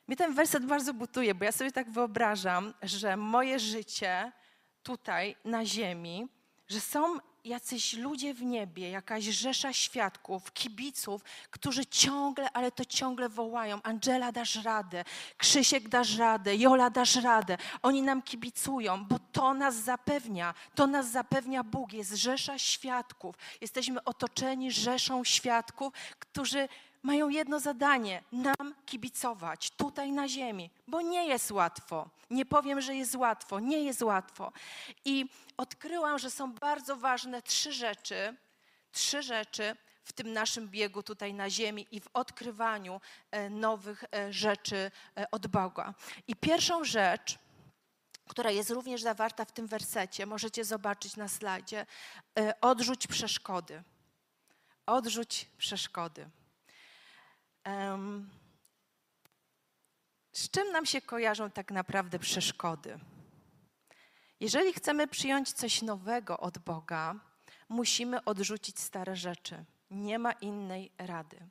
Mnie 0.09 0.17
ten 0.17 0.35
werset 0.35 0.67
bardzo 0.67 0.95
butuje, 0.95 1.35
bo 1.35 1.45
ja 1.45 1.53
sobie 1.53 1.73
tak 1.73 1.91
wyobrażam, 1.91 2.75
że 2.83 3.17
moje 3.17 3.59
życie 3.59 4.33
tutaj 4.83 5.37
na 5.45 5.65
ziemi, 5.65 6.29
że 6.69 6.81
są 6.81 7.19
jacyś 7.45 7.93
ludzie 7.93 8.35
w 8.35 8.43
niebie, 8.43 8.91
jakaś 8.91 9.25
rzesza 9.25 9.73
świadków, 9.73 10.53
kibiców, 10.53 11.23
którzy 11.51 11.87
ciągle, 11.87 12.53
ale 12.53 12.73
to 12.73 12.85
ciągle 12.85 13.29
wołają: 13.29 13.83
Angela, 13.83 14.33
dasz 14.33 14.57
radę, 14.57 15.05
Krzysiek, 15.37 15.89
dasz 15.89 16.17
radę, 16.17 16.57
Jola, 16.57 16.91
dasz 16.91 17.17
radę. 17.17 17.59
Oni 17.83 18.03
nam 18.03 18.23
kibicują, 18.23 19.05
bo 19.05 19.19
to 19.33 19.55
nas 19.55 19.75
zapewnia, 19.75 20.55
to 20.75 20.87
nas 20.87 21.11
zapewnia 21.11 21.65
Bóg. 21.65 21.93
Jest 21.93 22.13
rzesza 22.13 22.59
świadków. 22.59 23.37
Jesteśmy 23.61 24.05
otoczeni 24.05 24.73
rzeszą 24.73 25.25
świadków, 25.25 25.93
którzy 26.19 26.69
mają 27.03 27.29
jedno 27.29 27.61
zadanie: 27.61 28.23
nam 28.33 28.75
kibicować 28.87 29.71
tutaj 29.71 30.13
na 30.13 30.29
ziemi, 30.29 30.71
bo 30.89 31.01
nie 31.01 31.27
jest 31.27 31.51
łatwo. 31.51 32.11
Nie 32.31 32.47
powiem, 32.47 32.81
że 32.81 32.95
jest 32.95 33.15
łatwo, 33.15 33.61
nie 33.61 33.83
jest 33.83 34.03
łatwo. 34.03 34.53
I 35.05 35.27
odkryłam, 35.57 36.19
że 36.19 36.31
są 36.31 36.53
bardzo 36.53 36.97
ważne 36.97 37.43
trzy 37.43 37.73
rzeczy, 37.73 38.37
trzy 38.93 39.23
rzeczy 39.23 39.77
w 40.05 40.13
tym 40.13 40.33
naszym 40.33 40.69
biegu 40.69 41.03
tutaj 41.03 41.35
na 41.35 41.51
ziemi 41.51 41.87
i 41.91 42.01
w 42.01 42.09
odkrywaniu 42.13 43.01
e, 43.31 43.51
nowych 43.51 44.05
e, 44.15 44.33
rzeczy 44.33 44.91
e, 45.17 45.31
od 45.31 45.47
Boga. 45.47 45.95
I 46.29 46.37
pierwszą 46.37 46.85
rzecz, 46.85 47.39
która 48.29 48.51
jest 48.51 48.71
również 48.71 49.03
zawarta 49.03 49.45
w 49.45 49.53
tym 49.53 49.67
wersecie, 49.67 50.27
możecie 50.27 50.65
zobaczyć 50.65 51.17
na 51.17 51.29
slajdzie, 51.29 51.87
odrzuć 52.61 53.07
przeszkody. 53.07 53.83
Odrzuć 54.87 55.49
przeszkody. 55.59 56.31
Z 60.33 60.51
czym 60.51 60.73
nam 60.73 60.87
się 60.87 61.01
kojarzą 61.01 61.51
tak 61.51 61.71
naprawdę 61.71 62.19
przeszkody? 62.19 62.99
Jeżeli 64.41 64.73
chcemy 64.73 65.09
przyjąć 65.09 65.53
coś 65.53 65.83
nowego 65.83 66.41
od 66.41 66.59
Boga, 66.59 67.15
musimy 67.69 68.25
odrzucić 68.25 68.81
stare 68.81 69.17
rzeczy. 69.17 69.65
Nie 69.91 70.19
ma 70.19 70.33
innej 70.33 70.93
rady. 70.99 71.49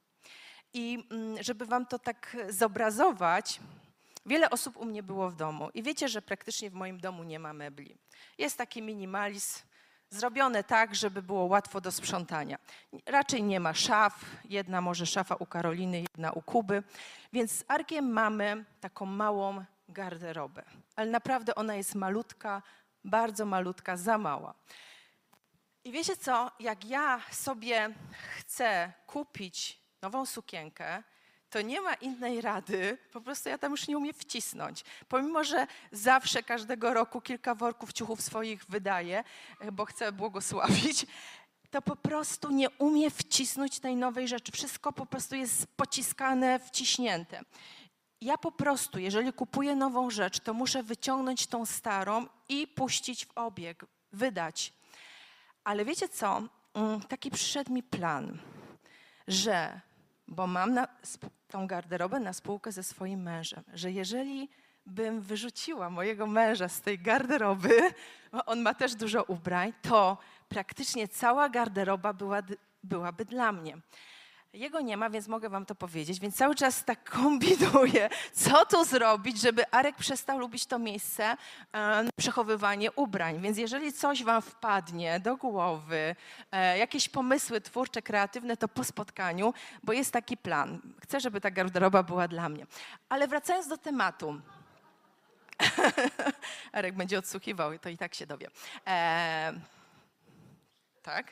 I 0.73 1.07
mm, 1.11 1.43
żeby 1.43 1.65
Wam 1.65 1.85
to 1.85 1.99
tak 1.99 2.37
zobrazować, 2.49 3.59
wiele 4.25 4.49
osób 4.49 4.77
u 4.77 4.85
mnie 4.85 5.03
było 5.03 5.29
w 5.29 5.35
domu 5.35 5.69
i 5.73 5.83
wiecie, 5.83 6.09
że 6.09 6.21
praktycznie 6.21 6.69
w 6.69 6.73
moim 6.73 6.99
domu 6.99 7.23
nie 7.23 7.39
ma 7.39 7.53
mebli. 7.53 7.97
Jest 8.37 8.57
taki 8.57 8.81
minimalizm, 8.81 9.59
zrobione 10.11 10.63
tak, 10.63 10.95
żeby 10.95 11.21
było 11.21 11.45
łatwo 11.45 11.81
do 11.81 11.91
sprzątania. 11.91 12.57
Raczej 13.05 13.43
nie 13.43 13.59
ma 13.59 13.73
szaf, 13.73 14.25
jedna 14.49 14.81
może 14.81 15.05
szafa 15.05 15.35
u 15.35 15.45
Karoliny, 15.45 16.01
jedna 16.01 16.31
u 16.31 16.41
Kuby, 16.41 16.83
więc 17.33 17.51
z 17.51 17.63
Arkiem 17.67 18.11
mamy 18.11 18.65
taką 18.79 19.05
małą 19.05 19.65
garderobę. 19.89 20.63
Ale 20.95 21.11
naprawdę 21.11 21.55
ona 21.55 21.75
jest 21.75 21.95
malutka, 21.95 22.61
bardzo 23.03 23.45
malutka, 23.45 23.97
za 23.97 24.17
mała. 24.17 24.53
I 25.83 25.91
wiecie 25.91 26.17
co, 26.17 26.51
jak 26.59 26.85
ja 26.85 27.21
sobie 27.31 27.89
chcę 28.37 28.93
kupić 29.07 29.81
nową 30.01 30.25
sukienkę, 30.25 31.03
to 31.51 31.61
nie 31.61 31.81
ma 31.81 31.93
innej 31.93 32.41
rady, 32.41 32.97
po 33.13 33.21
prostu 33.21 33.49
ja 33.49 33.57
tam 33.57 33.71
już 33.71 33.87
nie 33.87 33.97
umiem 33.97 34.13
wcisnąć. 34.13 34.83
Pomimo, 35.07 35.43
że 35.43 35.67
zawsze 35.91 36.43
każdego 36.43 36.93
roku 36.93 37.21
kilka 37.21 37.55
worków 37.55 37.93
ciuchów 37.93 38.21
swoich 38.21 38.65
wydaję, 38.65 39.23
bo 39.71 39.85
chcę 39.85 40.11
błogosławić, 40.11 41.05
to 41.71 41.81
po 41.81 41.95
prostu 41.95 42.51
nie 42.51 42.69
umie 42.69 43.09
wcisnąć 43.09 43.79
tej 43.79 43.95
nowej 43.95 44.27
rzeczy. 44.27 44.51
Wszystko 44.51 44.93
po 44.93 45.05
prostu 45.05 45.35
jest 45.35 45.67
pociskane, 45.67 46.59
wciśnięte. 46.59 47.41
Ja 48.21 48.37
po 48.37 48.51
prostu, 48.51 48.99
jeżeli 48.99 49.33
kupuję 49.33 49.75
nową 49.75 50.09
rzecz, 50.09 50.39
to 50.39 50.53
muszę 50.53 50.83
wyciągnąć 50.83 51.47
tą 51.47 51.65
starą 51.65 52.25
i 52.49 52.67
puścić 52.67 53.25
w 53.25 53.31
obieg, 53.35 53.85
wydać. 54.11 54.73
Ale 55.63 55.85
wiecie 55.85 56.09
co? 56.09 56.41
Mm, 56.73 57.01
taki 57.01 57.31
przyszedł 57.31 57.73
mi 57.73 57.83
plan, 57.83 58.39
że, 59.27 59.81
bo 60.31 60.47
mam 60.47 60.73
na, 60.73 60.87
tą 61.47 61.67
garderobę 61.67 62.19
na 62.19 62.33
spółkę 62.33 62.71
ze 62.71 62.83
swoim 62.83 63.21
mężem, 63.21 63.63
że 63.73 63.91
jeżeli 63.91 64.49
bym 64.85 65.21
wyrzuciła 65.21 65.89
mojego 65.89 66.27
męża 66.27 66.69
z 66.69 66.81
tej 66.81 66.99
garderoby, 66.99 67.81
bo 68.31 68.45
on 68.45 68.61
ma 68.61 68.73
też 68.73 68.95
dużo 68.95 69.23
ubrań, 69.23 69.73
to 69.81 70.17
praktycznie 70.49 71.07
cała 71.07 71.49
garderoba 71.49 72.13
była, 72.13 72.41
byłaby 72.83 73.25
dla 73.25 73.51
mnie. 73.51 73.77
Jego 74.53 74.81
nie 74.81 74.97
ma, 74.97 75.09
więc 75.09 75.27
mogę 75.27 75.49
wam 75.49 75.65
to 75.65 75.75
powiedzieć, 75.75 76.19
więc 76.19 76.35
cały 76.35 76.55
czas 76.55 76.85
tak 76.85 77.09
kombinuję, 77.19 78.09
co 78.33 78.65
tu 78.65 78.85
zrobić, 78.85 79.41
żeby 79.41 79.71
Arek 79.71 79.95
przestał 79.95 80.39
lubić 80.39 80.65
to 80.65 80.79
miejsce 80.79 81.37
e, 81.73 82.03
przechowywanie 82.19 82.91
ubrań. 82.91 83.41
Więc 83.41 83.57
jeżeli 83.57 83.93
coś 83.93 84.23
wam 84.23 84.41
wpadnie 84.41 85.19
do 85.19 85.37
głowy, 85.37 86.15
e, 86.51 86.77
jakieś 86.77 87.09
pomysły 87.09 87.61
twórcze, 87.61 88.01
kreatywne, 88.01 88.57
to 88.57 88.67
po 88.67 88.83
spotkaniu, 88.83 89.53
bo 89.83 89.93
jest 89.93 90.13
taki 90.13 90.37
plan. 90.37 90.81
Chcę, 91.01 91.19
żeby 91.19 91.41
ta 91.41 91.51
garderoba 91.51 92.03
była 92.03 92.27
dla 92.27 92.49
mnie. 92.49 92.65
Ale 93.09 93.27
wracając 93.27 93.67
do 93.67 93.77
tematu. 93.77 94.41
Arek 96.71 96.95
będzie 96.95 97.19
odsłuchiwał, 97.19 97.79
to 97.79 97.89
i 97.89 97.97
tak 97.97 98.15
się 98.15 98.25
dowie. 98.25 98.47
E, 98.87 99.53
tak? 101.03 101.31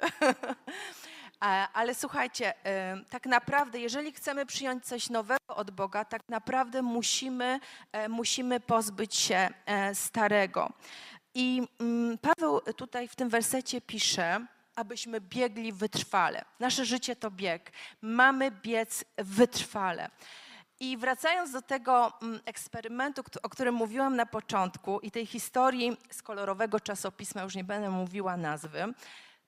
Ale 1.72 1.94
słuchajcie, 1.94 2.54
tak 3.10 3.26
naprawdę, 3.26 3.78
jeżeli 3.78 4.12
chcemy 4.12 4.46
przyjąć 4.46 4.86
coś 4.86 5.10
nowego 5.10 5.56
od 5.56 5.70
Boga, 5.70 6.04
tak 6.04 6.22
naprawdę 6.28 6.82
musimy, 6.82 7.60
e, 7.92 8.08
musimy 8.08 8.60
pozbyć 8.60 9.14
się 9.14 9.48
e, 9.66 9.94
starego. 9.94 10.72
I 11.34 11.62
mm, 11.80 12.18
Paweł 12.18 12.60
tutaj 12.60 13.08
w 13.08 13.16
tym 13.16 13.28
wersecie 13.28 13.80
pisze, 13.80 14.46
abyśmy 14.76 15.20
biegli 15.20 15.72
wytrwale. 15.72 16.44
Nasze 16.60 16.84
życie 16.84 17.16
to 17.16 17.30
bieg. 17.30 17.72
Mamy 18.02 18.50
biec 18.50 19.04
wytrwale. 19.18 20.10
I 20.80 20.96
wracając 20.96 21.50
do 21.50 21.62
tego 21.62 22.12
mm, 22.22 22.40
eksperymentu, 22.44 23.22
o 23.42 23.48
którym 23.48 23.74
mówiłam 23.74 24.16
na 24.16 24.26
początku 24.26 25.00
i 25.00 25.10
tej 25.10 25.26
historii 25.26 25.96
z 26.10 26.22
kolorowego 26.22 26.80
czasopisma, 26.80 27.42
już 27.42 27.54
nie 27.54 27.64
będę 27.64 27.90
mówiła 27.90 28.36
nazwy, 28.36 28.94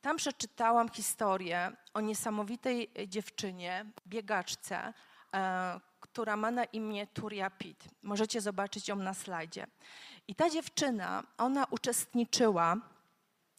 tam 0.03 0.17
przeczytałam 0.17 0.89
historię 0.89 1.73
o 1.95 2.01
niesamowitej 2.01 2.91
dziewczynie, 3.09 3.87
biegaczce, 4.07 4.93
e, 5.35 5.81
która 6.01 6.37
ma 6.37 6.51
na 6.51 6.65
imię 6.65 7.07
Turia 7.07 7.51
Pitt. 7.51 7.85
Możecie 8.03 8.41
zobaczyć 8.41 8.89
ją 8.89 8.97
na 8.97 9.15
slajdzie. 9.15 9.67
I 10.29 10.35
ta 10.35 10.51
dziewczyna, 10.51 11.23
ona 11.39 11.67
uczestniczyła 11.71 12.77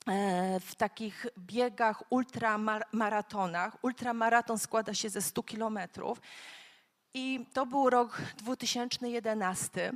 e, 0.08 0.60
w 0.60 0.76
takich 0.76 1.26
biegach, 1.38 2.04
ultramaratonach. 2.10 3.84
Ultramaraton 3.84 4.60
składa 4.60 4.94
się 4.94 5.10
ze 5.10 5.22
100 5.22 5.44
kilometrów. 5.44 6.22
I 7.14 7.46
to 7.54 7.66
był 7.66 7.90
rok 7.90 8.22
2011 8.38 9.94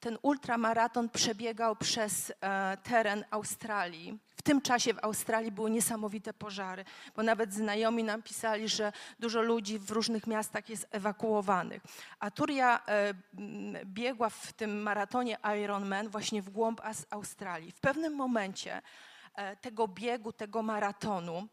ten 0.00 0.18
ultramaraton 0.22 1.08
przebiegał 1.08 1.76
przez 1.76 2.32
e, 2.40 2.76
teren 2.82 3.24
Australii. 3.30 4.18
Tym 4.48 4.60
czasie 4.60 4.94
w 4.94 5.04
Australii 5.04 5.52
były 5.52 5.70
niesamowite 5.70 6.32
pożary, 6.32 6.84
bo 7.16 7.22
nawet 7.22 7.54
znajomi 7.54 8.04
nam 8.04 8.22
pisali, 8.22 8.68
że 8.68 8.92
dużo 9.18 9.42
ludzi 9.42 9.78
w 9.78 9.90
różnych 9.90 10.26
miastach 10.26 10.68
jest 10.68 10.86
ewakuowanych. 10.90 11.82
A 12.20 12.30
Turia 12.30 12.80
e, 12.86 13.14
biegła 13.84 14.30
w 14.30 14.52
tym 14.52 14.82
maratonie 14.82 15.38
Ironman 15.64 16.08
właśnie 16.08 16.42
w 16.42 16.50
głąb 16.50 16.80
Australii. 17.10 17.72
W 17.72 17.80
pewnym 17.80 18.14
momencie 18.14 18.82
e, 19.34 19.56
tego 19.56 19.88
biegu, 19.88 20.32
tego 20.32 20.62
maratonu, 20.62 21.48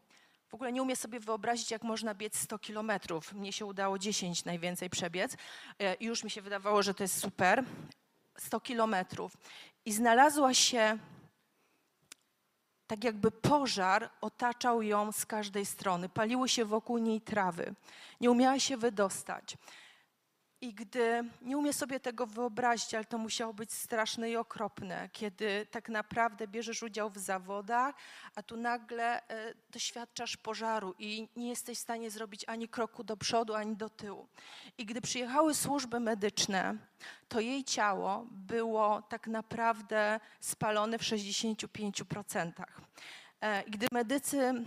w 0.48 0.54
ogóle 0.54 0.72
nie 0.72 0.82
umiem 0.82 0.96
sobie 0.96 1.20
wyobrazić, 1.20 1.70
jak 1.70 1.82
można 1.82 2.14
biec 2.14 2.38
100 2.38 2.58
kilometrów. 2.58 3.32
Mnie 3.32 3.52
się 3.52 3.66
udało 3.66 3.98
10 3.98 4.44
najwięcej 4.44 4.90
przebiec 4.90 5.36
i 6.00 6.04
już 6.04 6.24
mi 6.24 6.30
się 6.30 6.42
wydawało, 6.42 6.82
że 6.82 6.94
to 6.94 7.04
jest 7.04 7.20
super. 7.20 7.64
100 8.38 8.60
kilometrów 8.60 9.32
i 9.84 9.92
znalazła 9.92 10.54
się 10.54 10.98
tak 12.86 13.04
jakby 13.04 13.30
pożar 13.30 14.10
otaczał 14.20 14.82
ją 14.82 15.12
z 15.12 15.26
każdej 15.26 15.66
strony. 15.66 16.08
Paliły 16.08 16.48
się 16.48 16.64
wokół 16.64 16.98
niej 16.98 17.20
trawy. 17.20 17.74
Nie 18.20 18.30
umiała 18.30 18.58
się 18.58 18.76
wydostać. 18.76 19.56
I 20.60 20.74
gdy 20.74 21.24
nie 21.42 21.58
umie 21.58 21.72
sobie 21.72 22.00
tego 22.00 22.26
wyobrazić, 22.26 22.94
ale 22.94 23.04
to 23.04 23.18
musiało 23.18 23.54
być 23.54 23.72
straszne 23.72 24.30
i 24.30 24.36
okropne, 24.36 25.08
kiedy 25.12 25.66
tak 25.70 25.88
naprawdę 25.88 26.48
bierzesz 26.48 26.82
udział 26.82 27.10
w 27.10 27.18
zawodach, 27.18 27.94
a 28.34 28.42
tu 28.42 28.56
nagle 28.56 29.28
e, 29.28 29.54
doświadczasz 29.70 30.36
pożaru 30.36 30.94
i 30.98 31.28
nie 31.36 31.48
jesteś 31.48 31.78
w 31.78 31.80
stanie 31.80 32.10
zrobić 32.10 32.44
ani 32.48 32.68
kroku 32.68 33.04
do 33.04 33.16
przodu, 33.16 33.54
ani 33.54 33.76
do 33.76 33.90
tyłu. 33.90 34.28
I 34.78 34.86
gdy 34.86 35.00
przyjechały 35.00 35.54
służby 35.54 36.00
medyczne, 36.00 36.74
to 37.28 37.40
jej 37.40 37.64
ciało 37.64 38.26
było 38.30 39.02
tak 39.02 39.26
naprawdę 39.26 40.20
spalone 40.40 40.98
w 40.98 41.02
65%. 41.02 42.52
E, 43.40 43.64
gdy 43.70 43.86
medycy 43.92 44.38
mm, 44.38 44.64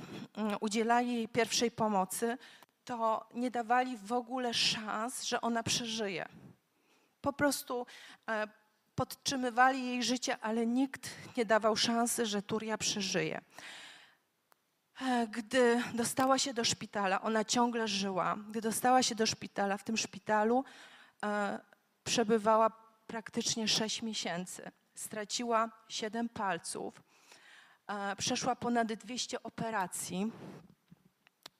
udzielali 0.60 1.14
jej 1.14 1.28
pierwszej 1.28 1.72
pomocy, 1.72 2.38
to 2.90 3.26
nie 3.34 3.52
dawali 3.52 3.98
w 3.98 4.12
ogóle 4.12 4.54
szans, 4.54 5.24
że 5.24 5.42
ona 5.42 5.64
przeżyje. 5.64 6.26
Po 7.22 7.34
prostu 7.34 7.86
e, 8.30 8.48
podtrzymywali 8.96 9.86
jej 9.86 10.04
życie, 10.04 10.38
ale 10.42 10.66
nikt 10.68 11.10
nie 11.38 11.46
dawał 11.46 11.76
szansy, 11.76 12.26
że 12.26 12.42
Turia 12.42 12.78
przeżyje. 12.78 13.42
E, 15.02 15.28
gdy 15.28 15.84
dostała 15.94 16.38
się 16.38 16.54
do 16.54 16.64
szpitala, 16.66 17.22
ona 17.22 17.46
ciągle 17.46 17.88
żyła. 17.88 18.38
Gdy 18.50 18.62
dostała 18.62 19.04
się 19.04 19.16
do 19.16 19.26
szpitala, 19.26 19.78
w 19.78 19.84
tym 19.84 19.98
szpitalu 19.98 20.64
e, 21.24 21.60
przebywała 22.04 22.70
praktycznie 23.08 23.68
6 23.68 24.02
miesięcy. 24.02 24.72
Straciła 24.96 25.70
7 25.90 26.30
palców, 26.30 27.02
przeszła 28.18 28.56
ponad 28.56 28.94
200 28.94 29.44
operacji. 29.44 30.32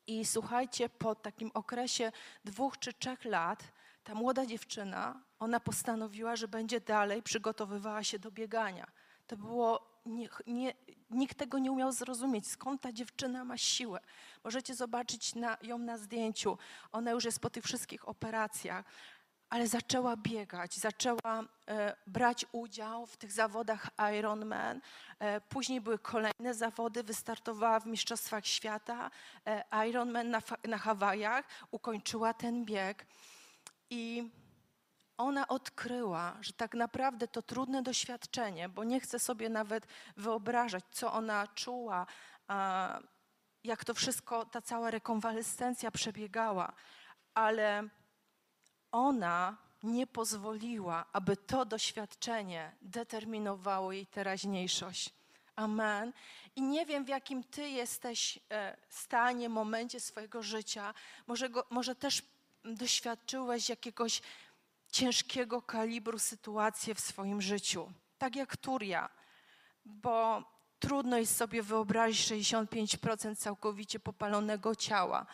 I 0.10 0.26
słuchajcie, 0.26 0.90
po 0.90 1.16
takim 1.16 1.52
okresie 1.54 2.12
dwóch 2.46 2.80
czy 2.80 2.94
trzech 2.94 3.26
lat, 3.26 3.64
ta 4.04 4.16
młoda 4.16 4.46
dziewczyna, 4.46 5.22
ona 5.40 5.60
postanowiła, 5.60 6.36
że 6.36 6.48
będzie 6.48 6.82
dalej 6.82 7.24
przygotowywała 7.24 8.04
się 8.04 8.20
do 8.20 8.32
biegania. 8.32 8.88
To 9.28 9.38
było, 9.38 10.02
nie, 10.06 10.30
nie, 10.48 10.74
nikt 11.10 11.38
tego 11.38 11.60
nie 11.60 11.72
umiał 11.72 11.92
zrozumieć, 11.92 12.48
skąd 12.48 12.82
ta 12.82 12.92
dziewczyna 12.92 13.46
ma 13.46 13.58
siłę. 13.58 14.00
Możecie 14.44 14.76
zobaczyć 14.76 15.36
na, 15.36 15.58
ją 15.62 15.78
na 15.78 15.98
zdjęciu. 15.98 16.58
Ona 16.92 17.12
już 17.12 17.26
jest 17.26 17.40
po 17.40 17.50
tych 17.50 17.64
wszystkich 17.64 18.10
operacjach 18.10 18.86
ale 19.50 19.68
zaczęła 19.68 20.18
biegać, 20.18 20.78
zaczęła 20.78 21.44
e, 21.68 21.96
brać 22.08 22.46
udział 22.52 23.06
w 23.06 23.18
tych 23.18 23.32
zawodach 23.32 23.90
Ironman. 24.18 24.82
E, 25.20 25.42
później 25.42 25.82
były 25.82 26.00
kolejne 26.00 26.54
zawody, 26.54 27.04
wystartowała 27.04 27.80
w 27.80 27.86
Mistrzostwach 27.86 28.46
Świata 28.46 29.12
e, 29.46 29.88
Ironman 29.88 30.30
na, 30.30 30.42
na 30.68 30.78
Hawajach, 30.78 31.46
ukończyła 31.72 32.34
ten 32.34 32.66
bieg 32.66 33.06
i 33.90 34.30
ona 35.18 35.48
odkryła, 35.48 36.38
że 36.42 36.54
tak 36.54 36.74
naprawdę 36.74 37.28
to 37.28 37.42
trudne 37.42 37.84
doświadczenie, 37.84 38.70
bo 38.70 38.84
nie 38.84 39.00
chcę 39.00 39.20
sobie 39.20 39.50
nawet 39.50 39.88
wyobrażać, 40.18 40.84
co 40.92 41.14
ona 41.14 41.48
czuła, 41.48 42.06
jak 43.64 43.86
to 43.86 43.94
wszystko, 43.94 44.46
ta 44.46 44.62
cała 44.62 44.92
rekonwalescencja 44.92 45.92
przebiegała, 45.92 46.74
ale 47.34 47.90
ona 48.92 49.58
nie 49.84 50.08
pozwoliła, 50.08 51.06
aby 51.14 51.38
to 51.38 51.66
doświadczenie 51.66 52.72
determinowało 52.82 53.92
jej 53.92 54.06
teraźniejszość. 54.06 55.10
Amen. 55.56 56.14
I 56.56 56.62
nie 56.62 56.86
wiem, 56.86 57.06
w 57.06 57.08
jakim 57.08 57.44
ty 57.44 57.70
jesteś 57.70 58.40
e, 58.52 58.78
stanie, 58.90 59.50
momencie 59.50 60.00
swojego 60.00 60.44
życia. 60.44 60.94
Może, 61.28 61.50
go, 61.50 61.66
może 61.70 61.96
też 61.96 62.22
doświadczyłeś 62.66 63.70
jakiegoś 63.70 64.22
ciężkiego 64.92 65.62
kalibru 65.62 66.20
sytuacji 66.20 66.94
w 66.94 67.00
swoim 67.00 67.42
życiu. 67.42 67.92
Tak 68.18 68.36
jak 68.36 68.58
Turia, 68.58 69.10
bo 69.86 70.44
trudno 70.80 71.18
jest 71.18 71.38
sobie 71.38 71.64
wyobrazić 71.64 72.32
65% 72.32 73.36
całkowicie 73.36 74.00
popalonego 74.00 74.76
ciała. 74.76 75.26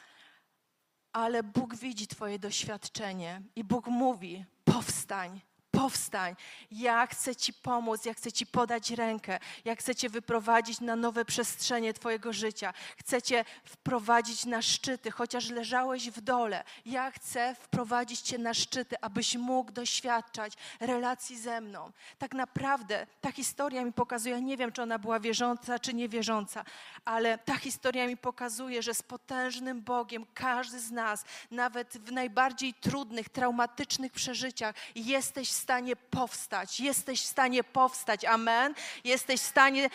Ale 1.16 1.44
Bóg 1.44 1.76
widzi 1.76 2.08
Twoje 2.08 2.40
doświadczenie 2.40 3.42
i 3.56 3.64
Bóg 3.64 3.88
mówi: 3.88 4.46
powstań, 4.64 5.42
powstań. 5.76 6.36
Ja 6.72 7.08
chcę 7.08 7.36
Ci 7.36 7.54
pomóc, 7.54 8.06
ja 8.06 8.14
chcę 8.14 8.32
Ci 8.32 8.46
podać 8.46 8.92
rękę, 8.92 9.40
ja 9.66 9.76
chcę 9.76 9.96
Cię 9.96 10.10
wyprowadzić 10.10 10.82
na 10.82 10.96
nowe 10.96 11.26
przestrzenie 11.26 11.94
Twojego 11.94 12.34
życia. 12.34 12.74
Chcę 12.98 13.22
Cię 13.22 13.46
wprowadzić 13.64 14.46
na 14.46 14.62
szczyty, 14.62 15.12
chociaż 15.12 15.50
leżałeś 15.50 16.10
w 16.10 16.22
dole. 16.22 16.64
Ja 16.86 17.12
chcę 17.12 17.56
wprowadzić 17.56 18.22
Cię 18.22 18.38
na 18.38 18.54
szczyty, 18.54 18.96
abyś 19.02 19.36
mógł 19.36 19.72
doświadczać 19.72 20.54
relacji 20.80 21.38
ze 21.40 21.62
mną. 21.62 21.92
Tak 22.20 22.34
naprawdę 22.34 23.08
ta 23.22 23.32
historia 23.32 23.86
mi 23.86 23.94
pokazuje, 23.94 24.42
nie 24.42 24.58
wiem, 24.58 24.72
czy 24.72 24.82
ona 24.82 25.00
była 25.00 25.20
wierząca, 25.20 25.80
czy 25.80 25.94
niewierząca, 25.94 26.66
ale 27.06 27.38
ta 27.38 27.58
historia 27.58 28.08
mi 28.08 28.18
pokazuje, 28.18 28.84
że 28.84 28.94
z 28.94 29.04
potężnym 29.04 29.82
Bogiem 29.82 30.26
każdy 30.34 30.80
z 30.80 30.92
nas, 30.92 31.26
nawet 31.52 31.98
w 31.98 32.12
najbardziej 32.12 32.74
trudnych, 32.74 33.30
traumatycznych 33.30 34.12
przeżyciach, 34.12 34.76
jesteś 34.96 35.50
w 35.50 35.65
stanie 35.66 35.96
powstać. 35.96 36.80
Jesteś 36.80 37.22
w 37.22 37.26
stanie 37.26 37.64
powstać. 37.64 38.26
Amen. 38.26 38.74
Jesteś 39.04 39.42
w 39.42 39.46
stanie 39.46 39.90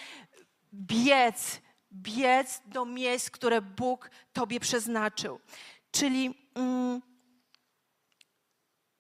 biec, 0.75 1.61
biec 1.93 2.63
do 2.67 2.85
miejsc, 2.85 3.31
które 3.31 3.63
Bóg 3.63 4.11
Tobie 4.33 4.61
przeznaczył. 4.61 5.41
Czyli 5.91 6.49
mm, 6.55 7.03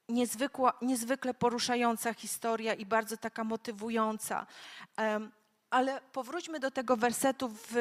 niezwykła, 0.09 0.72
niezwykle 0.83 1.35
poruszająca 1.35 2.14
historia 2.14 2.74
i 2.74 2.87
bardzo 2.87 3.16
taka 3.16 3.44
motywująca. 3.44 4.46
Um, 4.98 5.33
ale 5.70 6.00
powróćmy 6.12 6.61
do 6.61 6.70
tego 6.70 6.96
wersetu, 6.96 7.50
w, 7.54 7.74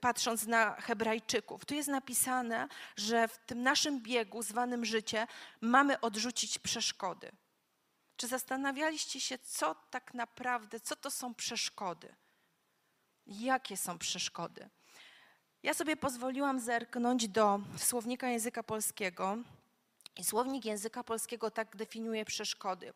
patrząc 0.00 0.46
na 0.46 0.74
Hebrajczyków. 0.74 1.64
Tu 1.64 1.74
jest 1.74 1.88
napisane, 1.88 2.68
że 2.96 3.28
w 3.28 3.38
tym 3.38 3.62
naszym 3.62 4.00
biegu, 4.00 4.42
zwanym 4.42 4.84
życie, 4.84 5.26
mamy 5.60 6.00
odrzucić 6.00 6.58
przeszkody. 6.58 7.32
Czy 8.20 8.28
zastanawialiście 8.28 9.20
się, 9.20 9.38
co 9.38 9.74
tak 9.90 10.14
naprawdę, 10.14 10.80
co 10.80 10.96
to 10.96 11.10
są 11.10 11.34
przeszkody? 11.34 12.14
Jakie 13.26 13.76
są 13.76 13.98
przeszkody? 13.98 14.70
Ja 15.62 15.74
sobie 15.74 15.96
pozwoliłam 15.96 16.60
zerknąć 16.60 17.28
do 17.28 17.60
słownika 17.76 18.28
języka 18.28 18.62
polskiego 18.62 19.38
i 20.16 20.24
słownik 20.24 20.64
języka 20.64 21.04
polskiego 21.04 21.50
tak 21.50 21.76
definiuje 21.76 22.24
przeszkody. 22.24 22.92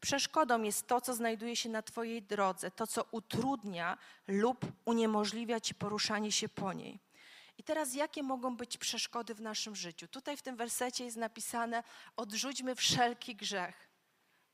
Przeszkodą 0.00 0.62
jest 0.62 0.86
to, 0.86 1.00
co 1.00 1.14
znajduje 1.14 1.56
się 1.56 1.68
na 1.68 1.82
Twojej 1.82 2.22
drodze, 2.22 2.70
to, 2.70 2.86
co 2.86 3.04
utrudnia 3.10 3.98
lub 4.26 4.66
uniemożliwia 4.84 5.60
Ci 5.60 5.74
poruszanie 5.74 6.32
się 6.32 6.48
po 6.48 6.72
niej. 6.72 7.05
I 7.58 7.62
teraz 7.62 7.94
jakie 7.94 8.22
mogą 8.22 8.56
być 8.56 8.78
przeszkody 8.78 9.34
w 9.34 9.40
naszym 9.40 9.76
życiu? 9.76 10.08
Tutaj 10.08 10.36
w 10.36 10.42
tym 10.42 10.56
wersecie 10.56 11.04
jest 11.04 11.16
napisane: 11.16 11.82
odrzućmy 12.16 12.74
wszelki 12.74 13.36
grzech. 13.36 13.88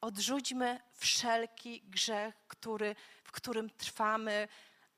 Odrzućmy 0.01 0.81
wszelki 0.93 1.83
grzech, 1.83 2.35
który, 2.49 2.97
w 3.25 3.33
którym 3.33 3.71
trwamy, 3.71 4.49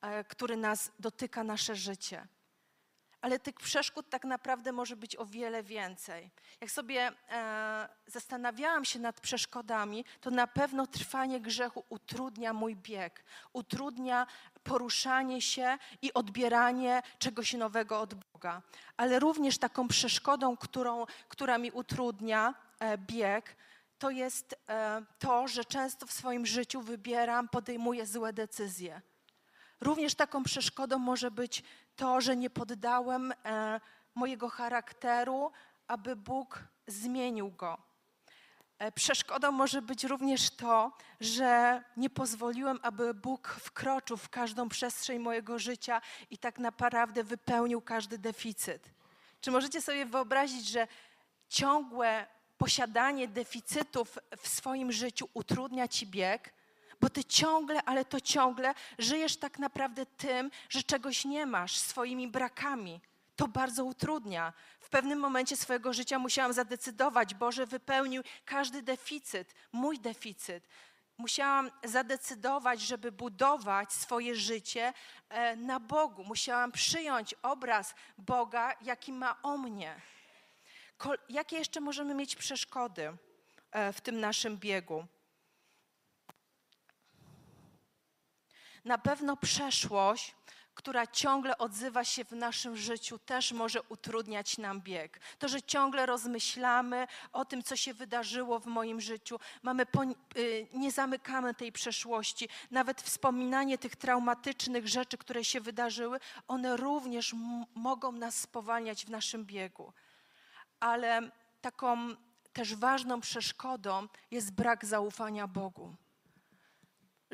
e, 0.00 0.24
który 0.24 0.56
nas 0.56 0.92
dotyka 0.98 1.44
nasze 1.44 1.76
życie 1.76 2.26
ale 3.24 3.38
tych 3.38 3.54
przeszkód 3.54 4.10
tak 4.10 4.24
naprawdę 4.24 4.72
może 4.72 4.96
być 4.96 5.16
o 5.16 5.26
wiele 5.26 5.62
więcej. 5.62 6.30
Jak 6.60 6.70
sobie 6.70 7.12
e, 7.30 7.88
zastanawiałam 8.06 8.84
się 8.84 8.98
nad 8.98 9.20
przeszkodami, 9.20 10.04
to 10.20 10.30
na 10.30 10.46
pewno 10.46 10.86
trwanie 10.86 11.40
grzechu 11.40 11.84
utrudnia 11.88 12.52
mój 12.52 12.76
bieg, 12.76 13.24
utrudnia 13.52 14.26
poruszanie 14.62 15.42
się 15.42 15.78
i 16.02 16.14
odbieranie 16.14 17.02
czegoś 17.18 17.52
nowego 17.52 18.00
od 18.00 18.14
Boga. 18.14 18.62
Ale 18.96 19.18
również 19.18 19.58
taką 19.58 19.88
przeszkodą, 19.88 20.56
którą, 20.56 21.06
która 21.28 21.58
mi 21.58 21.70
utrudnia 21.70 22.54
e, 22.78 22.98
bieg, 22.98 23.56
to 23.98 24.10
jest 24.10 24.56
e, 24.68 25.02
to, 25.18 25.48
że 25.48 25.64
często 25.64 26.06
w 26.06 26.12
swoim 26.12 26.46
życiu 26.46 26.80
wybieram, 26.80 27.48
podejmuję 27.48 28.06
złe 28.06 28.32
decyzje. 28.32 29.02
Również 29.84 30.14
taką 30.14 30.42
przeszkodą 30.42 30.98
może 30.98 31.30
być 31.30 31.62
to, 31.96 32.20
że 32.20 32.36
nie 32.36 32.50
poddałem 32.50 33.32
e, 33.32 33.80
mojego 34.14 34.48
charakteru, 34.48 35.52
aby 35.88 36.16
Bóg 36.16 36.64
zmienił 36.86 37.50
go. 37.50 37.78
E, 38.78 38.92
przeszkodą 38.92 39.52
może 39.52 39.82
być 39.82 40.04
również 40.04 40.50
to, 40.50 40.92
że 41.20 41.82
nie 41.96 42.10
pozwoliłem, 42.10 42.78
aby 42.82 43.14
Bóg 43.14 43.48
wkroczył 43.48 44.16
w 44.16 44.28
każdą 44.28 44.68
przestrzeń 44.68 45.18
mojego 45.18 45.58
życia 45.58 46.00
i 46.30 46.38
tak 46.38 46.58
naprawdę 46.58 47.24
wypełnił 47.24 47.80
każdy 47.80 48.18
deficyt. 48.18 48.90
Czy 49.40 49.50
możecie 49.50 49.82
sobie 49.82 50.06
wyobrazić, 50.06 50.68
że 50.68 50.88
ciągłe 51.48 52.26
posiadanie 52.58 53.28
deficytów 53.28 54.18
w 54.38 54.48
swoim 54.48 54.92
życiu 54.92 55.28
utrudnia 55.34 55.88
ci 55.88 56.06
bieg? 56.06 56.53
Bo 57.04 57.10
ty 57.10 57.24
ciągle, 57.24 57.82
ale 57.82 58.04
to 58.04 58.20
ciągle 58.20 58.74
żyjesz 58.98 59.36
tak 59.36 59.58
naprawdę 59.58 60.06
tym, 60.06 60.50
że 60.68 60.82
czegoś 60.82 61.24
nie 61.24 61.46
masz, 61.46 61.76
swoimi 61.76 62.28
brakami. 62.28 63.00
To 63.36 63.48
bardzo 63.48 63.84
utrudnia. 63.84 64.52
W 64.80 64.88
pewnym 64.88 65.18
momencie 65.18 65.56
swojego 65.56 65.92
życia 65.92 66.18
musiałam 66.18 66.52
zadecydować, 66.52 67.34
Boże 67.34 67.66
wypełnił 67.66 68.22
każdy 68.44 68.82
deficyt, 68.82 69.54
mój 69.72 69.98
deficyt. 69.98 70.68
Musiałam 71.18 71.70
zadecydować, 71.84 72.80
żeby 72.80 73.12
budować 73.12 73.92
swoje 73.92 74.36
życie 74.36 74.92
e, 75.28 75.56
na 75.56 75.80
Bogu. 75.80 76.24
Musiałam 76.24 76.72
przyjąć 76.72 77.34
obraz 77.42 77.94
Boga, 78.18 78.72
jaki 78.82 79.12
ma 79.12 79.42
o 79.42 79.58
mnie. 79.58 80.00
Jakie 81.28 81.56
jeszcze 81.56 81.80
możemy 81.80 82.14
mieć 82.14 82.36
przeszkody 82.36 83.16
e, 83.70 83.92
w 83.92 84.00
tym 84.00 84.20
naszym 84.20 84.58
biegu? 84.58 85.06
Na 88.84 88.98
pewno 88.98 89.36
przeszłość, 89.36 90.34
która 90.74 91.06
ciągle 91.06 91.58
odzywa 91.58 92.04
się 92.04 92.24
w 92.24 92.32
naszym 92.32 92.76
życiu, 92.76 93.18
też 93.18 93.52
może 93.52 93.82
utrudniać 93.82 94.58
nam 94.58 94.80
bieg. 94.80 95.20
To, 95.38 95.48
że 95.48 95.62
ciągle 95.62 96.06
rozmyślamy 96.06 97.06
o 97.32 97.44
tym, 97.44 97.62
co 97.62 97.76
się 97.76 97.94
wydarzyło 97.94 98.58
w 98.58 98.66
moim 98.66 99.00
życiu, 99.00 99.38
mamy 99.62 99.86
y, 100.36 100.66
nie 100.72 100.92
zamykamy 100.92 101.54
tej 101.54 101.72
przeszłości. 101.72 102.48
Nawet 102.70 103.02
wspominanie 103.02 103.78
tych 103.78 103.96
traumatycznych 103.96 104.88
rzeczy, 104.88 105.18
które 105.18 105.44
się 105.44 105.60
wydarzyły, 105.60 106.20
one 106.48 106.76
również 106.76 107.34
mogą 107.74 108.12
nas 108.12 108.40
spowalniać 108.40 109.06
w 109.06 109.10
naszym 109.10 109.44
biegu. 109.44 109.92
Ale 110.80 111.30
taką 111.60 112.14
też 112.52 112.74
ważną 112.74 113.20
przeszkodą 113.20 114.08
jest 114.30 114.52
brak 114.52 114.84
zaufania 114.84 115.46
Bogu 115.46 115.96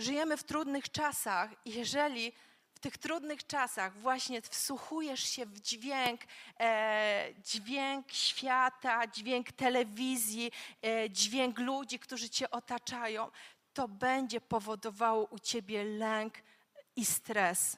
żyjemy 0.01 0.37
w 0.37 0.45
trudnych 0.45 0.91
czasach 0.91 1.51
jeżeli 1.65 2.33
w 2.81 2.83
tych 2.83 2.99
trudnych 2.99 3.47
czasach 3.47 3.99
właśnie 3.99 4.43
wsłuchujesz 4.43 5.21
się 5.21 5.47
w 5.47 5.61
dźwięk, 5.61 6.21
e, 6.61 7.29
dźwięk 7.45 8.13
świata, 8.13 9.07
dźwięk 9.07 9.53
telewizji, 9.53 10.53
e, 10.83 11.11
dźwięk 11.11 11.59
ludzi, 11.59 11.99
którzy 11.99 12.31
cię 12.31 12.51
otaczają, 12.51 13.31
to 13.75 13.89
będzie 13.89 14.41
powodowało 14.41 15.25
u 15.25 15.39
ciebie 15.39 15.85
lęk 15.85 16.35
i 16.97 17.05
stres. 17.05 17.77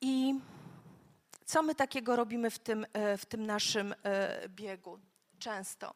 I 0.00 0.34
co 1.44 1.62
my 1.62 1.74
takiego 1.74 2.16
robimy 2.16 2.50
w 2.50 2.58
tym, 2.58 2.86
e, 2.92 3.18
w 3.18 3.26
tym 3.26 3.46
naszym 3.46 3.94
e, 4.02 4.48
biegu? 4.48 4.98
Często 5.38 5.94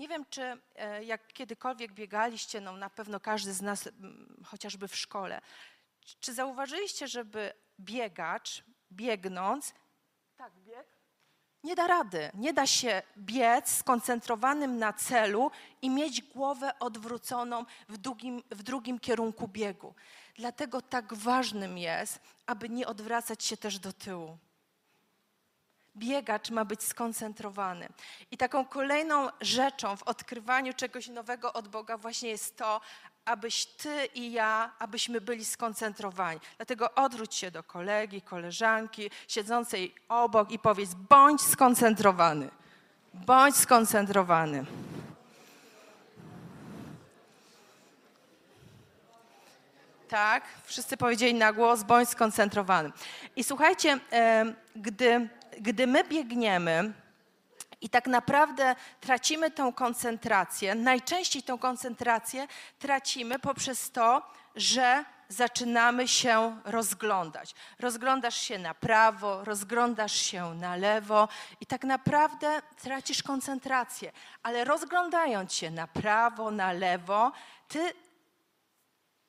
nie 0.00 0.08
wiem, 0.08 0.24
czy 0.30 0.42
e, 0.76 1.04
jak 1.04 1.32
kiedykolwiek 1.32 1.92
biegaliście, 1.92 2.60
no 2.60 2.72
na 2.76 2.90
pewno 2.90 3.20
każdy 3.20 3.52
z 3.52 3.62
nas, 3.62 3.88
chociażby 4.44 4.88
w 4.88 4.96
szkole, 4.96 5.40
czy 6.20 6.34
zauważyliście, 6.34 7.08
żeby 7.08 7.52
biegacz, 7.80 8.64
biegnąc, 8.92 9.74
tak, 10.36 10.52
bieg, 10.54 10.86
nie 11.64 11.74
da 11.74 11.86
rady, 11.86 12.30
nie 12.34 12.52
da 12.52 12.66
się 12.66 13.02
biec 13.18 13.70
skoncentrowanym 13.70 14.78
na 14.78 14.92
celu 14.92 15.50
i 15.82 15.90
mieć 15.90 16.22
głowę 16.22 16.78
odwróconą 16.78 17.64
w 17.88 17.98
drugim, 17.98 18.42
w 18.50 18.62
drugim 18.62 18.98
kierunku 18.98 19.48
biegu. 19.48 19.94
Dlatego 20.34 20.82
tak 20.82 21.14
ważnym 21.14 21.78
jest, 21.78 22.20
aby 22.46 22.68
nie 22.68 22.86
odwracać 22.86 23.44
się 23.44 23.56
też 23.56 23.78
do 23.78 23.92
tyłu. 23.92 24.38
Biegacz 25.96 26.50
ma 26.50 26.64
być 26.64 26.82
skoncentrowany. 26.82 27.88
I 28.30 28.36
taką 28.36 28.64
kolejną 28.64 29.28
rzeczą 29.40 29.96
w 29.96 30.02
odkrywaniu 30.02 30.72
czegoś 30.74 31.08
nowego 31.08 31.52
od 31.52 31.68
Boga 31.68 31.96
właśnie 31.96 32.30
jest 32.30 32.56
to, 32.56 32.80
abyś 33.24 33.66
ty 33.66 34.06
i 34.14 34.32
ja, 34.32 34.70
abyśmy 34.78 35.20
byli 35.20 35.44
skoncentrowani. 35.44 36.40
Dlatego 36.56 36.94
odwróć 36.94 37.34
się 37.34 37.50
do 37.50 37.62
kolegi, 37.62 38.22
koleżanki, 38.22 39.10
siedzącej 39.28 39.94
obok 40.08 40.50
i 40.50 40.58
powiedz: 40.58 40.94
bądź 40.94 41.42
skoncentrowany. 41.42 42.50
Bądź 43.14 43.56
skoncentrowany. 43.56 44.64
Tak, 50.08 50.44
wszyscy 50.64 50.96
powiedzieli 50.96 51.34
na 51.34 51.52
głos, 51.52 51.82
bądź 51.82 52.08
skoncentrowany. 52.08 52.92
I 53.36 53.44
słuchajcie, 53.44 53.98
gdy, 54.76 55.28
gdy 55.60 55.86
my 55.86 56.04
biegniemy 56.04 56.92
i 57.80 57.88
tak 57.88 58.06
naprawdę 58.06 58.76
tracimy 59.00 59.50
tą 59.50 59.72
koncentrację, 59.72 60.74
najczęściej 60.74 61.42
tą 61.42 61.58
koncentrację 61.58 62.46
tracimy 62.78 63.38
poprzez 63.38 63.90
to, 63.90 64.22
że 64.56 65.04
zaczynamy 65.28 66.08
się 66.08 66.60
rozglądać. 66.64 67.54
Rozglądasz 67.78 68.36
się 68.40 68.58
na 68.58 68.74
prawo, 68.74 69.44
rozglądasz 69.44 70.12
się 70.12 70.54
na 70.54 70.76
lewo 70.76 71.28
i 71.60 71.66
tak 71.66 71.84
naprawdę 71.84 72.62
tracisz 72.82 73.22
koncentrację. 73.22 74.12
Ale 74.42 74.64
rozglądając 74.64 75.52
się 75.52 75.70
na 75.70 75.86
prawo, 75.86 76.50
na 76.50 76.72
lewo, 76.72 77.32
ty 77.68 77.92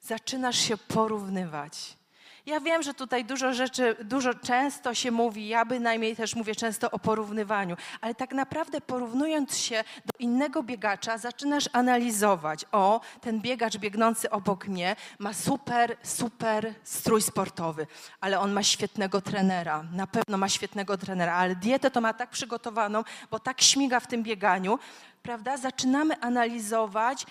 zaczynasz 0.01 0.57
się 0.57 0.77
porównywać. 0.77 2.00
Ja 2.45 2.59
wiem, 2.59 2.83
że 2.83 2.93
tutaj 2.93 3.25
dużo 3.25 3.53
rzeczy, 3.53 3.95
dużo 4.03 4.33
często 4.33 4.93
się 4.93 5.11
mówi, 5.11 5.47
ja 5.47 5.65
bynajmniej 5.65 6.15
też 6.15 6.35
mówię 6.35 6.55
często 6.55 6.91
o 6.91 6.99
porównywaniu, 6.99 7.75
ale 8.01 8.15
tak 8.15 8.33
naprawdę 8.33 8.81
porównując 8.81 9.57
się 9.57 9.83
do 10.05 10.11
innego 10.19 10.63
biegacza, 10.63 11.17
zaczynasz 11.17 11.69
analizować, 11.73 12.65
o, 12.71 13.01
ten 13.21 13.41
biegacz 13.41 13.77
biegnący 13.77 14.29
obok 14.29 14.67
mnie 14.67 14.95
ma 15.19 15.33
super, 15.33 15.97
super 16.03 16.73
strój 16.83 17.21
sportowy, 17.21 17.87
ale 18.21 18.39
on 18.39 18.51
ma 18.51 18.63
świetnego 18.63 19.21
trenera, 19.21 19.83
na 19.93 20.07
pewno 20.07 20.37
ma 20.37 20.49
świetnego 20.49 20.97
trenera, 20.97 21.33
ale 21.33 21.55
dietę 21.55 21.91
to 21.91 22.01
ma 22.01 22.13
tak 22.13 22.29
przygotowaną, 22.29 23.03
bo 23.31 23.39
tak 23.39 23.61
śmiga 23.61 23.99
w 23.99 24.07
tym 24.07 24.23
bieganiu, 24.23 24.79
prawda? 25.23 25.57
Zaczynamy 25.57 26.21
analizować, 26.21 27.25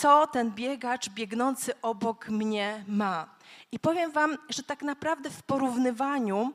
co 0.00 0.26
ten 0.26 0.50
biegacz 0.50 1.08
biegnący 1.08 1.80
obok 1.82 2.28
mnie 2.28 2.84
ma. 2.88 3.26
I 3.72 3.78
powiem 3.78 4.12
Wam, 4.12 4.38
że 4.48 4.62
tak 4.62 4.82
naprawdę 4.82 5.30
w 5.30 5.42
porównywaniu 5.42 6.52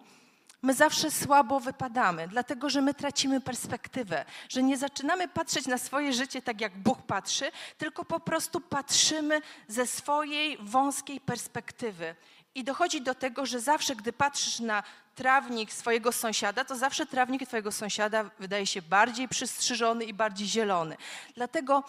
my 0.62 0.74
zawsze 0.74 1.12
słabo 1.12 1.60
wypadamy, 1.60 2.28
dlatego 2.28 2.70
że 2.70 2.82
my 2.82 2.94
tracimy 2.94 3.42
perspektywę, 3.42 4.26
że 4.50 4.64
nie 4.64 4.78
zaczynamy 4.78 5.28
patrzeć 5.28 5.68
na 5.68 5.78
swoje 5.78 6.14
życie 6.14 6.42
tak, 6.42 6.62
jak 6.62 6.78
Bóg 6.78 7.02
patrzy, 7.02 7.52
tylko 7.78 8.06
po 8.06 8.20
prostu 8.20 8.62
patrzymy 8.62 9.42
ze 9.68 9.88
swojej 9.88 10.58
wąskiej 10.60 11.22
perspektywy. 11.22 12.16
I 12.56 12.64
dochodzi 12.64 13.02
do 13.02 13.16
tego, 13.16 13.46
że 13.46 13.60
zawsze, 13.60 13.96
gdy 13.96 14.14
patrzysz 14.14 14.60
na 14.60 14.84
trawnik 15.16 15.74
swojego 15.74 16.12
sąsiada, 16.12 16.66
to 16.66 16.76
zawsze 16.76 17.06
trawnik 17.06 17.48
twojego 17.48 17.72
sąsiada 17.72 18.30
wydaje 18.40 18.68
się 18.68 18.82
bardziej 18.82 19.28
przystrzyżony 19.28 20.06
i 20.06 20.14
bardziej 20.14 20.48
zielony. 20.48 20.98
Dlatego 21.36 21.84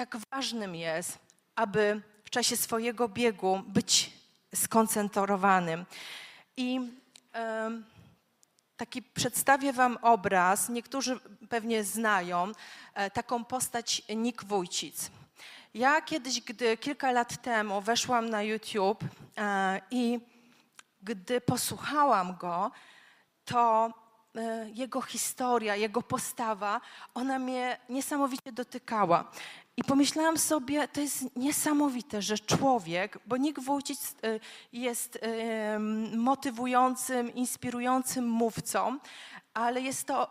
tak 0.00 0.16
ważnym 0.32 0.74
jest, 0.74 1.18
aby 1.54 2.02
w 2.24 2.30
czasie 2.30 2.56
swojego 2.56 3.08
biegu 3.08 3.62
być 3.66 4.10
skoncentrowanym. 4.54 5.84
I 6.56 6.80
em, 7.32 7.84
taki 8.76 9.02
przedstawię 9.02 9.72
Wam 9.72 9.98
obraz, 10.02 10.68
niektórzy 10.68 11.20
pewnie 11.48 11.84
znają 11.84 12.52
e, 12.94 13.10
taką 13.10 13.44
postać 13.44 14.02
Nick 14.16 14.44
Wójcic. 14.44 15.10
Ja 15.74 16.02
kiedyś, 16.02 16.40
gdy 16.40 16.76
kilka 16.76 17.12
lat 17.12 17.42
temu 17.42 17.80
weszłam 17.80 18.30
na 18.30 18.42
YouTube 18.42 19.04
e, 19.36 19.80
i 19.90 20.20
gdy 21.02 21.40
posłuchałam 21.40 22.36
go, 22.36 22.70
to 23.44 23.90
e, 24.36 24.70
jego 24.74 25.02
historia, 25.02 25.76
jego 25.76 26.02
postawa, 26.02 26.80
ona 27.14 27.38
mnie 27.38 27.78
niesamowicie 27.88 28.52
dotykała. 28.52 29.30
I 29.80 29.84
pomyślałam 29.84 30.38
sobie, 30.38 30.88
to 30.88 31.00
jest 31.00 31.36
niesamowite, 31.36 32.22
że 32.22 32.38
człowiek, 32.38 33.18
bo 33.26 33.36
Nick 33.36 33.60
Wójcic 33.60 34.14
y, 34.24 34.40
jest 34.72 35.18
motywującym, 36.16 37.34
inspirującym 37.34 38.28
mówcą, 38.28 38.98
ale 39.54 39.80
jest 39.80 40.06
to 40.06 40.30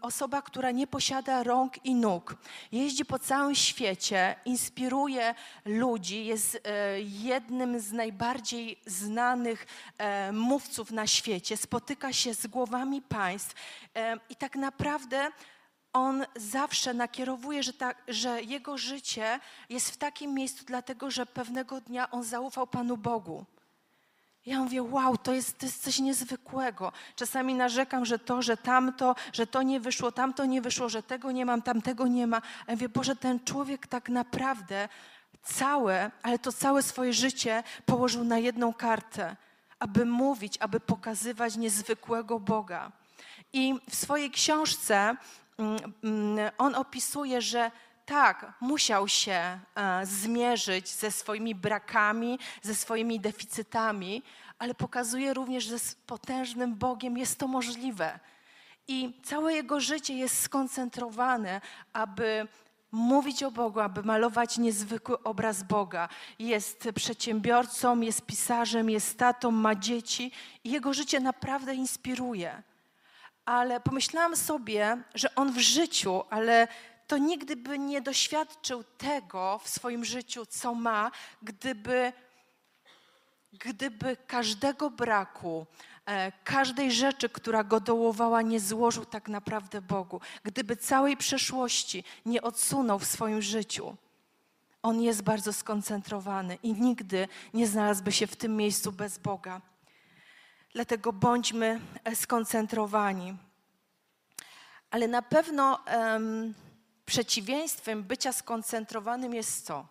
osoba, 0.00 0.42
która 0.42 0.70
nie 0.70 0.86
posiada 0.86 1.42
rąk 1.42 1.84
i 1.84 1.94
nóg. 1.94 2.36
Jeździ 2.72 3.04
po 3.04 3.18
całym 3.18 3.54
świecie, 3.54 4.36
inspiruje 4.44 5.34
ludzi, 5.64 6.24
jest 6.24 6.60
e, 6.64 7.00
jednym 7.00 7.80
z 7.80 7.92
najbardziej 7.92 8.80
znanych 8.86 9.66
e, 9.98 10.32
mówców 10.32 10.90
na 10.90 11.06
świecie, 11.06 11.56
spotyka 11.56 12.12
się 12.12 12.34
z 12.34 12.46
głowami 12.46 13.02
państw 13.02 13.54
e, 13.94 14.16
i 14.30 14.36
tak 14.36 14.56
naprawdę 14.56 15.30
on 15.92 16.26
zawsze 16.36 16.94
nakierowuje, 16.94 17.62
że, 17.62 17.72
ta, 17.72 17.94
że 18.08 18.42
jego 18.42 18.78
życie 18.78 19.40
jest 19.68 19.90
w 19.90 19.96
takim 19.96 20.34
miejscu, 20.34 20.64
dlatego 20.64 21.10
że 21.10 21.26
pewnego 21.26 21.80
dnia 21.80 22.10
on 22.10 22.24
zaufał 22.24 22.66
Panu 22.66 22.96
Bogu. 22.96 23.44
Ja 24.46 24.58
mówię, 24.58 24.82
wow, 24.82 25.16
to 25.16 25.32
jest, 25.32 25.58
to 25.58 25.66
jest 25.66 25.82
coś 25.82 25.98
niezwykłego. 25.98 26.92
Czasami 27.16 27.54
narzekam, 27.54 28.04
że 28.04 28.18
to, 28.18 28.42
że 28.42 28.56
tamto, 28.56 29.14
że 29.32 29.46
to 29.46 29.62
nie 29.62 29.80
wyszło, 29.80 30.12
tamto 30.12 30.44
nie 30.44 30.62
wyszło, 30.62 30.88
że 30.88 31.02
tego 31.02 31.32
nie 31.32 31.46
mam, 31.46 31.62
tamtego 31.62 32.06
nie 32.06 32.26
ma. 32.26 32.42
Ja 32.68 32.74
mówię, 32.74 32.88
Boże, 32.88 33.16
ten 33.16 33.44
człowiek 33.44 33.86
tak 33.86 34.08
naprawdę 34.08 34.88
całe, 35.42 36.10
ale 36.22 36.38
to 36.38 36.52
całe 36.52 36.82
swoje 36.82 37.12
życie 37.12 37.62
położył 37.86 38.24
na 38.24 38.38
jedną 38.38 38.74
kartę, 38.74 39.36
aby 39.78 40.06
mówić, 40.06 40.56
aby 40.60 40.80
pokazywać 40.80 41.56
niezwykłego 41.56 42.40
Boga. 42.40 42.92
I 43.52 43.74
w 43.90 43.94
swojej 43.94 44.30
książce 44.30 45.16
on 46.58 46.74
opisuje, 46.74 47.42
że 47.42 47.70
tak, 48.06 48.52
musiał 48.60 49.08
się 49.08 49.32
e, 49.32 50.06
zmierzyć 50.06 50.88
ze 50.88 51.10
swoimi 51.10 51.54
brakami, 51.54 52.38
ze 52.62 52.74
swoimi 52.74 53.20
deficytami, 53.20 54.22
ale 54.58 54.74
pokazuje 54.74 55.34
również, 55.34 55.64
że 55.64 55.78
z 55.78 55.94
potężnym 55.94 56.74
Bogiem 56.74 57.18
jest 57.18 57.38
to 57.38 57.48
możliwe. 57.48 58.18
I 58.88 59.20
całe 59.22 59.54
jego 59.54 59.80
życie 59.80 60.14
jest 60.14 60.42
skoncentrowane, 60.42 61.60
aby 61.92 62.48
mówić 62.92 63.42
o 63.42 63.50
Bogu, 63.50 63.80
aby 63.80 64.02
malować 64.02 64.58
niezwykły 64.58 65.22
obraz 65.22 65.62
Boga. 65.62 66.08
Jest 66.38 66.88
przedsiębiorcą, 66.94 68.00
jest 68.00 68.26
pisarzem, 68.26 68.90
jest 68.90 69.18
tatą, 69.18 69.50
ma 69.50 69.74
dzieci 69.74 70.32
i 70.64 70.70
jego 70.70 70.94
życie 70.94 71.20
naprawdę 71.20 71.74
inspiruje 71.74 72.62
ale 73.44 73.80
pomyślałam 73.80 74.36
sobie, 74.36 75.02
że 75.14 75.34
on 75.34 75.52
w 75.52 75.58
życiu, 75.58 76.22
ale 76.30 76.68
to 77.06 77.18
nigdy 77.18 77.56
by 77.56 77.78
nie 77.78 78.00
doświadczył 78.00 78.84
tego 78.98 79.60
w 79.64 79.68
swoim 79.68 80.04
życiu, 80.04 80.46
co 80.46 80.74
ma, 80.74 81.10
gdyby, 81.42 82.12
gdyby 83.52 84.16
każdego 84.26 84.90
braku, 84.90 85.66
e, 86.06 86.32
każdej 86.44 86.92
rzeczy, 86.92 87.28
która 87.28 87.64
go 87.64 87.80
dołowała, 87.80 88.42
nie 88.42 88.60
złożył 88.60 89.04
tak 89.04 89.28
naprawdę 89.28 89.80
Bogu, 89.80 90.20
gdyby 90.42 90.76
całej 90.76 91.16
przeszłości 91.16 92.04
nie 92.26 92.42
odsunął 92.42 92.98
w 92.98 93.06
swoim 93.06 93.42
życiu. 93.42 93.96
On 94.82 95.02
jest 95.02 95.22
bardzo 95.22 95.52
skoncentrowany 95.52 96.58
i 96.62 96.72
nigdy 96.72 97.28
nie 97.54 97.66
znalazłby 97.66 98.12
się 98.12 98.26
w 98.26 98.36
tym 98.36 98.56
miejscu 98.56 98.92
bez 98.92 99.18
Boga. 99.18 99.69
Dlatego 100.74 101.12
bądźmy 101.12 101.80
e, 102.04 102.16
skoncentrowani. 102.16 103.36
Ale 104.90 105.08
na 105.08 105.22
pewno 105.22 105.86
em, 105.86 106.54
przeciwieństwem 107.06 108.02
bycia 108.02 108.32
skoncentrowanym 108.32 109.34
jest 109.34 109.66
co? 109.66 109.86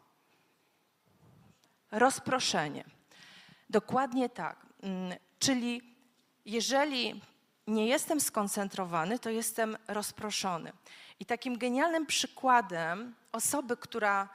Rozproszenie. 1.92 2.84
Dokładnie 3.70 4.30
tak. 4.30 4.66
Mm, 4.84 5.18
Czyli 5.40 5.96
jeżeli 6.46 7.22
nie 7.68 7.88
jestem 7.88 8.22
skoncentrowany, 8.22 9.20
to 9.20 9.30
jestem 9.30 9.78
rozproszony. 9.88 10.74
I 11.20 11.26
takim 11.26 11.58
genialnym 11.58 12.06
przykładem 12.06 13.16
osoby, 13.32 13.78
która, 13.78 14.30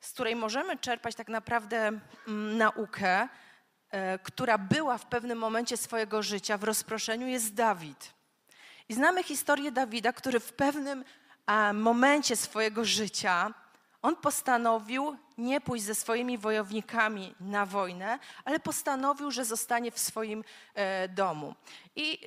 z 0.00 0.12
której 0.12 0.36
możemy 0.36 0.78
czerpać 0.78 1.14
tak 1.14 1.28
naprawdę 1.28 1.86
mm, 2.28 2.58
naukę, 2.58 3.28
która 4.22 4.58
była 4.58 4.98
w 4.98 5.06
pewnym 5.06 5.38
momencie 5.38 5.76
swojego 5.76 6.22
życia 6.22 6.58
w 6.58 6.64
rozproszeniu, 6.64 7.26
jest 7.26 7.54
Dawid. 7.54 8.14
I 8.88 8.94
znamy 8.94 9.22
historię 9.22 9.72
Dawida, 9.72 10.12
który 10.12 10.40
w 10.40 10.52
pewnym 10.52 11.04
momencie 11.74 12.36
swojego 12.36 12.84
życia 12.84 13.54
on 14.02 14.16
postanowił 14.16 15.16
nie 15.38 15.60
pójść 15.60 15.84
ze 15.84 15.94
swoimi 15.94 16.38
wojownikami 16.38 17.34
na 17.40 17.66
wojnę, 17.66 18.18
ale 18.44 18.60
postanowił, 18.60 19.30
że 19.30 19.44
zostanie 19.44 19.90
w 19.90 19.98
swoim 19.98 20.44
e, 20.74 21.08
domu. 21.08 21.54
I 21.96 22.18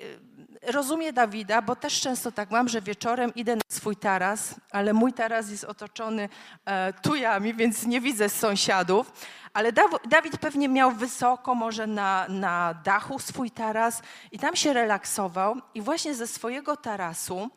e, 0.64 0.72
rozumie 0.72 1.14
Dawida, 1.14 1.62
bo 1.62 1.76
też 1.76 2.02
często 2.02 2.32
tak 2.32 2.52
mam, 2.52 2.70
że 2.70 2.82
wieczorem 2.82 3.36
idę 3.36 3.56
na 3.56 3.62
swój 3.70 3.96
taras, 3.96 4.56
ale 4.72 4.94
mój 4.94 5.14
taras 5.14 5.50
jest 5.50 5.64
otoczony 5.64 6.30
e, 6.66 6.94
tujami, 6.94 7.54
więc 7.54 7.86
nie 7.86 8.02
widzę 8.02 8.30
sąsiadów. 8.30 9.12
Ale 9.54 9.74
Daw- 9.74 10.08
Dawid 10.08 10.38
pewnie 10.38 10.70
miał 10.70 10.92
wysoko, 10.92 11.56
może 11.56 11.88
na, 11.88 12.26
na 12.30 12.74
dachu 12.74 13.20
swój 13.20 13.52
taras 13.52 14.02
i 14.32 14.40
tam 14.40 14.56
się 14.56 14.74
relaksował. 14.74 15.56
I 15.74 15.82
właśnie 15.82 16.16
ze 16.16 16.28
swojego 16.28 16.78
tarasu 16.78 17.50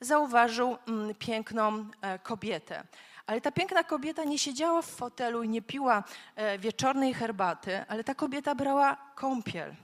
zauważył 0.00 0.76
mm, 0.88 1.14
piękną 1.14 1.86
kobietę. 2.22 2.84
Ale 3.26 3.40
ta 3.40 3.52
piękna 3.52 3.84
kobieta 3.84 4.24
nie 4.24 4.38
siedziała 4.38 4.82
w 4.82 4.86
fotelu 4.86 5.42
i 5.42 5.48
nie 5.48 5.62
piła 5.62 6.04
e, 6.36 6.58
wieczornej 6.58 7.14
herbaty, 7.14 7.84
ale 7.88 8.04
ta 8.04 8.14
kobieta 8.14 8.54
brała 8.54 8.96
kąpiel. 9.14 9.74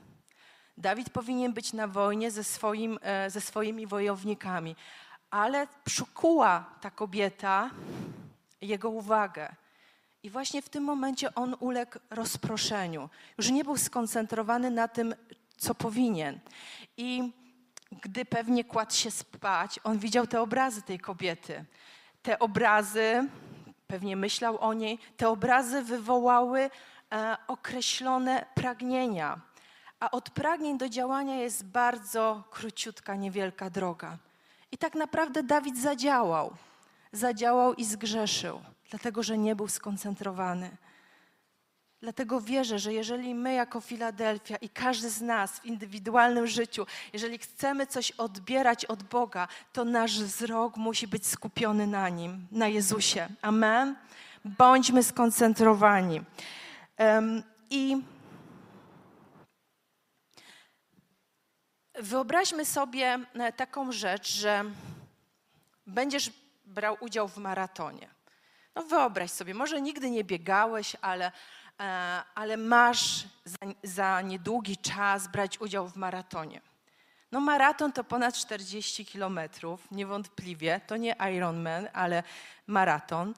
Dawid 0.77 1.11
powinien 1.11 1.53
być 1.53 1.73
na 1.73 1.89
wojnie 1.89 2.31
ze, 2.31 2.45
swoim, 2.45 2.99
e, 3.03 3.31
ze 3.31 3.41
swoimi 3.41 3.87
wojownikami, 3.87 4.77
ale 5.31 5.67
przykuła 5.85 6.75
ta 6.81 6.91
kobieta 6.91 7.71
jego 8.61 8.91
uwagę. 8.91 9.55
I 10.23 10.31
właśnie 10.31 10.63
w 10.63 10.69
tym 10.69 10.85
momencie 10.85 11.35
on 11.35 11.57
uległ 11.61 11.99
rozproszeniu. 12.11 13.11
Już 13.39 13.51
nie 13.51 13.65
był 13.65 13.77
skoncentrowany 13.77 14.71
na 14.71 14.89
tym, 14.89 15.15
co 15.57 15.75
powinien. 15.75 16.41
I 16.97 17.33
gdy 18.03 18.25
pewnie 18.25 18.65
kładł 18.65 18.95
się 18.95 19.11
spać, 19.11 19.81
on 19.85 19.99
widział 19.99 20.27
te 20.27 20.41
obrazy 20.41 20.83
tej 20.83 20.99
kobiety. 20.99 21.65
Te 22.23 22.39
obrazy, 22.39 23.29
pewnie 23.87 24.17
myślał 24.17 24.59
o 24.59 24.75
niej, 24.75 24.99
te 25.17 25.29
obrazy 25.29 25.83
wywołały 25.83 26.71
e, 27.13 27.37
określone 27.47 28.47
pragnienia. 28.55 29.41
A 30.01 30.11
od 30.11 30.31
pragnień 30.31 30.79
do 30.79 30.89
działania 30.89 31.37
jest 31.37 31.65
bardzo 31.65 32.45
króciutka, 32.51 33.17
niewielka 33.17 33.71
droga. 33.71 34.17
I 34.73 34.79
tak 34.79 34.95
naprawdę 34.95 35.43
Dawid 35.43 35.79
zadziałał. 35.79 36.53
Zadziałał 37.13 37.75
i 37.75 37.85
zgrzeszył, 37.85 38.61
dlatego 38.91 39.23
że 39.23 39.39
nie 39.39 39.57
był 39.57 39.69
skoncentrowany. 39.69 40.77
Dlatego 42.01 42.41
wierzę, 42.41 42.79
że 42.79 42.93
jeżeli 42.93 43.35
my 43.35 43.55
jako 43.55 43.81
Filadelfia 43.81 44.57
i 44.57 44.69
każdy 44.69 45.11
z 45.11 45.21
nas 45.21 45.61
w 45.61 45.65
indywidualnym 45.65 46.47
życiu, 46.47 46.87
jeżeli 47.13 47.39
chcemy 47.39 47.87
coś 47.87 48.11
odbierać 48.11 48.85
od 48.85 49.03
Boga, 49.03 49.49
to 49.73 49.85
nasz 49.85 50.21
wzrok 50.21 50.77
musi 50.77 51.09
być 51.09 51.27
skupiony 51.27 51.87
na 51.87 52.09
Nim, 52.09 52.47
na 52.53 52.69
Jezusie. 52.69 53.29
Amen? 53.43 53.97
Bądźmy 54.45 55.03
skoncentrowani. 55.03 56.21
Em, 56.97 57.43
I 57.71 58.03
wyobraźmy 61.95 62.65
sobie 62.65 63.19
e, 63.35 63.53
taką 63.53 63.93
rzecz, 63.93 64.33
że 64.33 64.65
będziesz 65.87 66.31
brał 66.67 66.97
udział 67.01 67.29
w 67.29 67.37
maratonie. 67.37 68.09
No 68.75 68.83
wyobraź 68.83 69.31
sobie, 69.31 69.55
może 69.55 69.81
nigdy 69.81 70.11
nie 70.11 70.25
biegałeś, 70.25 70.97
ale, 71.01 71.33
ale 72.35 72.57
masz 72.57 73.27
za, 73.45 73.59
za 73.83 74.21
niedługi 74.21 74.77
czas 74.77 75.29
brać 75.29 75.61
udział 75.61 75.89
w 75.89 75.97
maratonie. 75.97 76.61
No 77.33 77.41
maraton 77.41 77.93
to 77.93 78.05
ponad 78.05 78.35
40 78.35 79.07
kilometrów, 79.07 79.91
niewątpliwie. 79.91 80.81
To 80.87 80.97
nie 80.97 81.17
Ironman, 81.37 81.89
ale 81.93 82.23
maraton. 82.67 83.35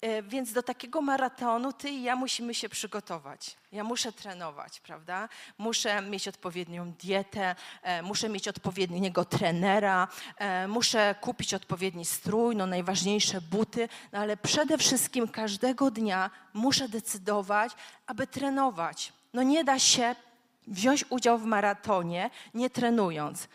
E, 0.00 0.22
Więc 0.22 0.52
do 0.52 0.62
takiego 0.62 1.00
maratonu 1.02 1.72
ty 1.72 1.90
i 1.90 2.02
ja 2.02 2.16
musimy 2.16 2.54
się 2.54 2.68
przygotować. 2.68 3.56
Ja 3.72 3.84
muszę 3.84 4.12
trenować, 4.12 4.80
prawda? 4.80 5.28
Muszę 5.58 6.02
mieć 6.02 6.28
odpowiednią 6.28 6.92
dietę, 6.92 7.56
e, 7.82 8.02
muszę 8.02 8.28
mieć 8.28 8.48
odpowiedniego 8.48 9.24
trenera, 9.24 10.08
e, 10.36 10.68
muszę 10.68 11.14
kupić 11.20 11.54
odpowiedni 11.54 12.04
strój, 12.04 12.56
no 12.56 12.66
najważniejsze 12.66 13.40
buty, 13.40 13.88
no 14.12 14.18
ale 14.18 14.36
przede 14.36 14.78
wszystkim 14.78 15.28
każdego 15.28 15.90
dnia 15.90 16.30
muszę 16.54 16.88
decydować, 16.88 17.72
aby 18.06 18.26
trenować. 18.26 19.12
No 19.34 19.42
nie 19.42 19.64
da 19.64 19.78
się 19.78 20.14
wziąć 20.66 21.04
udział 21.10 21.38
w 21.38 21.44
maratonie 21.44 22.30
nie 22.54 22.70
trenując. 22.70 23.48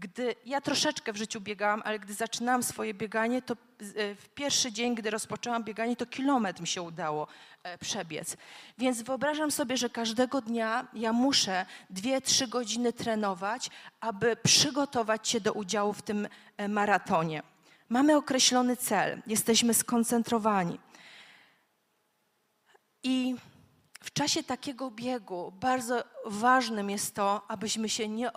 Gdy 0.00 0.34
ja 0.44 0.60
troszeczkę 0.60 1.12
w 1.12 1.16
życiu 1.16 1.40
biegałam, 1.40 1.82
ale 1.84 1.98
gdy 1.98 2.14
zaczynałam 2.14 2.62
swoje 2.62 2.94
bieganie, 2.94 3.42
to 3.42 3.54
e, 3.54 4.14
w 4.14 4.28
pierwszy 4.28 4.72
dzień, 4.72 4.94
gdy 4.94 5.10
rozpoczęłam 5.10 5.64
bieganie, 5.64 5.96
to 5.96 6.06
kilometr 6.06 6.60
mi 6.60 6.66
się 6.66 6.82
udało 6.82 7.26
e, 7.62 7.78
przebiec. 7.78 8.36
Więc 8.78 9.02
wyobrażam 9.02 9.50
sobie, 9.50 9.76
że 9.76 9.90
każdego 9.90 10.40
dnia 10.40 10.86
ja 10.92 11.12
muszę 11.12 11.66
dwie, 11.90 12.20
trzy 12.20 12.48
godziny 12.48 12.92
trenować, 12.92 13.70
aby 14.00 14.36
przygotować 14.36 15.28
się 15.28 15.40
do 15.40 15.52
udziału 15.52 15.92
w 15.92 16.02
tym 16.02 16.28
e, 16.56 16.68
maratonie. 16.68 17.42
Mamy 17.88 18.16
określony 18.16 18.76
cel, 18.76 19.22
jesteśmy 19.26 19.74
skoncentrowani. 19.74 20.78
I 23.02 23.36
w 24.04 24.12
czasie 24.12 24.42
takiego 24.42 24.90
biegu 24.90 25.52
bardzo 25.60 26.04
ważnym 26.26 26.90
jest 26.90 27.14
to, 27.14 27.42
abyśmy 27.48 27.88
się 27.88 28.08
nie 28.08 28.30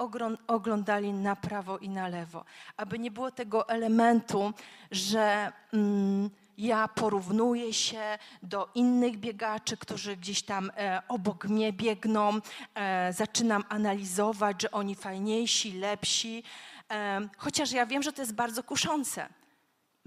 oglądali 0.47 1.13
na 1.13 1.35
prawo 1.35 1.77
i 1.77 1.89
na 1.89 2.07
lewo, 2.07 2.45
aby 2.77 2.99
nie 2.99 3.11
było 3.11 3.31
tego 3.31 3.69
elementu, 3.69 4.53
że 4.91 5.51
mm, 5.73 6.29
ja 6.57 6.87
porównuję 6.87 7.73
się 7.73 8.17
do 8.43 8.69
innych 8.75 9.17
biegaczy, 9.17 9.77
którzy 9.77 10.17
gdzieś 10.17 10.41
tam 10.41 10.71
e, 10.77 11.01
obok 11.07 11.45
mnie 11.45 11.73
biegną, 11.73 12.39
e, 12.75 13.13
zaczynam 13.13 13.63
analizować, 13.69 14.61
że 14.61 14.71
oni 14.71 14.95
fajniejsi, 14.95 15.73
lepsi, 15.73 16.43
e, 16.91 17.27
chociaż 17.37 17.71
ja 17.71 17.85
wiem, 17.85 18.03
że 18.03 18.13
to 18.13 18.21
jest 18.21 18.33
bardzo 18.33 18.63
kuszące. 18.63 19.29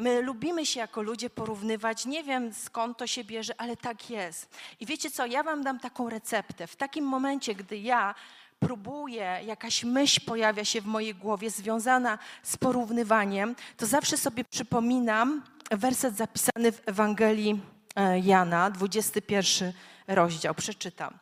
My 0.00 0.22
lubimy 0.22 0.66
się 0.66 0.80
jako 0.80 1.02
ludzie 1.02 1.30
porównywać. 1.30 2.06
Nie 2.06 2.24
wiem 2.24 2.54
skąd 2.54 2.98
to 2.98 3.06
się 3.06 3.24
bierze, 3.24 3.54
ale 3.58 3.76
tak 3.76 4.10
jest. 4.10 4.48
I 4.80 4.86
wiecie 4.86 5.10
co, 5.10 5.26
ja 5.26 5.42
wam 5.42 5.62
dam 5.62 5.80
taką 5.80 6.10
receptę. 6.10 6.66
W 6.66 6.76
takim 6.76 7.04
momencie, 7.04 7.54
gdy 7.54 7.78
ja 7.78 8.14
próbuję, 8.58 9.40
jakaś 9.44 9.84
myśl 9.84 10.20
pojawia 10.26 10.64
się 10.64 10.80
w 10.80 10.86
mojej 10.86 11.14
głowie 11.14 11.50
związana 11.50 12.18
z 12.42 12.56
porównywaniem, 12.56 13.56
to 13.76 13.86
zawsze 13.86 14.16
sobie 14.16 14.44
przypominam 14.44 15.42
werset 15.70 16.16
zapisany 16.16 16.72
w 16.72 16.82
Ewangelii 16.86 17.60
e, 17.96 18.18
Jana, 18.18 18.70
21 18.70 19.72
rozdział. 20.08 20.54
Przeczytam 20.54 21.18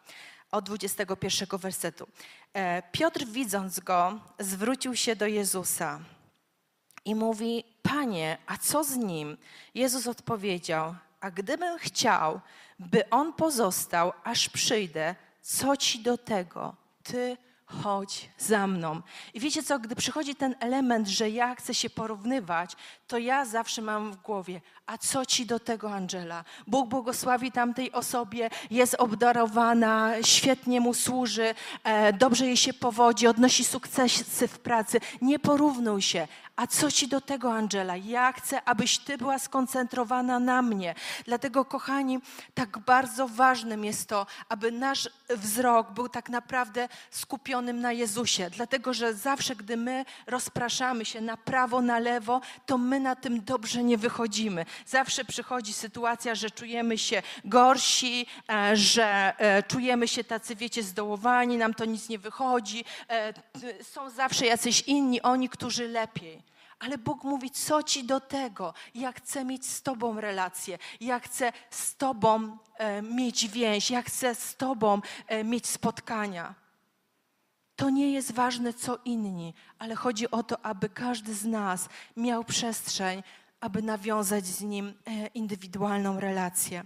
od 0.53 0.65
21 0.65 1.59
wersetu. 1.59 2.09
E, 2.55 2.83
Piotr, 2.93 3.25
widząc 3.25 3.81
go, 3.81 4.21
zwrócił 4.39 4.97
się 4.97 5.17
do 5.17 5.27
Jezusa 5.27 6.01
i 7.05 7.15
mówi: 7.15 7.65
Panie, 7.89 8.39
a 8.47 8.57
co 8.57 8.85
z 8.85 8.97
nim? 8.97 9.37
Jezus 9.75 10.07
odpowiedział: 10.07 10.95
A 11.21 11.31
gdybym 11.31 11.79
chciał, 11.79 12.41
by 12.79 13.11
on 13.11 13.33
pozostał, 13.33 14.13
aż 14.25 14.49
przyjdę, 14.49 15.15
co 15.43 15.77
ci 15.77 16.03
do 16.03 16.19
tego? 16.19 16.75
Ty 17.03 17.37
chodź 17.67 18.31
za 18.39 18.67
mną. 18.67 19.03
I 19.35 19.41
wiecie 19.41 19.63
co, 19.63 19.79
gdy 19.79 19.97
przychodzi 19.97 20.35
ten 20.35 20.55
element, 20.61 21.09
że 21.09 21.31
ja 21.31 21.55
chcę 21.55 21.75
się 21.75 21.91
porównywać, 21.91 22.77
to 23.07 23.19
ja 23.19 23.45
zawsze 23.45 23.83
mam 23.83 24.13
w 24.13 24.17
głowie, 24.17 24.61
a 24.89 24.99
co 24.99 25.27
ci 25.27 25.47
do 25.47 25.61
tego, 25.61 25.93
Angela? 25.93 26.45
Bóg 26.67 26.89
błogosławi 26.89 27.53
tamtej 27.53 27.93
osobie, 27.93 28.51
jest 28.71 28.95
obdarowana, 28.95 30.13
świetnie 30.25 30.81
mu 30.81 30.95
służy, 30.95 31.55
e, 31.85 32.13
dobrze 32.13 32.47
jej 32.47 32.57
się 32.57 32.73
powodzi, 32.73 33.27
odnosi 33.27 33.65
sukcesy 33.65 34.49
w 34.49 34.59
pracy. 34.59 35.01
Nie 35.23 35.39
porównuj 35.39 36.03
się. 36.03 36.29
A 36.59 36.67
co 36.67 36.91
ci 36.91 37.09
do 37.09 37.21
tego, 37.21 37.53
Angela? 37.53 37.97
Ja 37.97 38.33
chcę, 38.33 38.63
abyś 38.65 38.99
ty 38.99 39.19
była 39.19 39.39
skoncentrowana 39.39 40.39
na 40.41 40.63
mnie. 40.63 40.95
Dlatego, 41.25 41.65
kochani, 41.65 42.19
tak 42.55 42.79
bardzo 42.79 43.29
ważnym 43.29 43.85
jest 43.85 44.09
to, 44.09 44.27
aby 44.49 44.73
nasz 44.73 45.09
wzrok 45.31 45.91
był 45.91 46.09
tak 46.09 46.29
naprawdę 46.29 46.89
skupionym 47.11 47.81
na 47.81 47.93
Jezusie. 47.93 48.51
Dlatego, 48.51 48.95
że 48.95 49.15
zawsze, 49.15 49.57
gdy 49.57 49.77
my 49.77 50.05
rozpraszamy 50.27 51.05
się 51.05 51.21
na 51.21 51.37
prawo, 51.37 51.83
na 51.83 51.99
lewo, 51.99 52.41
to 52.67 52.79
my 52.79 53.01
na 53.01 53.17
tym 53.17 53.45
dobrze 53.45 53.85
nie 53.85 53.99
wychodzimy. 53.99 54.67
Zawsze 54.87 55.25
przychodzi 55.25 55.73
sytuacja, 55.73 56.35
że 56.35 56.51
czujemy 56.51 56.99
się 56.99 57.23
gorsi, 57.45 58.27
e, 58.51 58.77
że 58.77 59.35
e, 59.39 59.63
czujemy 59.63 60.09
się 60.09 60.25
tacy, 60.25 60.57
wiecie, 60.57 60.83
zdołowani, 60.83 61.57
nam 61.57 61.75
to 61.75 61.85
nic 61.85 62.09
nie 62.09 62.19
wychodzi. 62.19 62.85
E, 63.11 63.35
Są 63.83 64.11
zawsze 64.11 64.47
jacyś 64.47 64.81
inni, 64.81 65.23
oni, 65.23 65.49
którzy 65.49 65.89
lepiej. 65.89 66.43
Ale 66.79 66.99
Bóg 66.99 67.25
mówi, 67.25 67.51
co 67.51 67.83
ci 67.83 68.05
do 68.05 68.21
tego? 68.21 68.75
Ja 68.95 69.13
chcę 69.13 69.45
mieć 69.45 69.67
z 69.67 69.83
Tobą 69.83 70.21
relację, 70.21 70.79
ja 71.01 71.21
chcę 71.21 71.53
z 71.71 71.97
Tobą 71.97 72.59
mieć 73.03 73.49
więź, 73.49 73.91
ja 73.91 74.03
chcę 74.03 74.35
z 74.35 74.57
Tobą 74.57 75.01
mieć 75.45 75.67
spotkania. 75.67 76.55
To 77.79 77.91
nie 77.91 78.13
jest 78.13 78.33
ważne, 78.33 78.73
co 78.73 78.99
inni, 79.05 79.55
ale 79.79 79.95
chodzi 79.95 80.31
o 80.31 80.43
to, 80.43 80.65
aby 80.67 80.89
każdy 80.89 81.35
z 81.35 81.45
nas 81.45 81.89
miał 82.17 82.45
przestrzeń, 82.45 83.23
aby 83.61 83.83
nawiązać 83.83 84.47
z 84.47 84.61
Nim 84.61 84.87
e, 84.89 85.27
indywidualną 85.27 86.21
relację. 86.21 86.85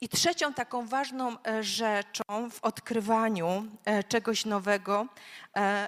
I 0.00 0.08
trzecią 0.08 0.54
taką 0.54 0.86
ważną 0.86 1.36
e, 1.42 1.62
rzeczą 1.62 2.50
w 2.50 2.64
odkrywaniu 2.64 3.66
e, 3.84 4.04
czegoś 4.04 4.44
nowego 4.44 5.06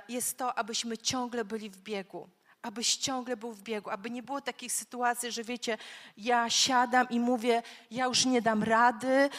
jest 0.08 0.38
to, 0.38 0.58
abyśmy 0.58 0.98
ciągle 0.98 1.44
byli 1.44 1.70
w 1.70 1.78
biegu. 1.78 2.28
Abyś 2.62 2.96
ciągle 2.96 3.36
był 3.36 3.52
w 3.52 3.62
biegu, 3.62 3.90
aby 3.90 4.10
nie 4.10 4.22
było 4.22 4.40
takich 4.40 4.72
sytuacji, 4.72 5.32
że 5.32 5.44
wiecie, 5.44 5.78
ja 6.16 6.50
siadam 6.50 7.08
i 7.10 7.20
mówię, 7.20 7.62
ja 7.90 8.04
już 8.04 8.24
nie 8.24 8.42
dam 8.42 8.62
rady, 8.62 9.30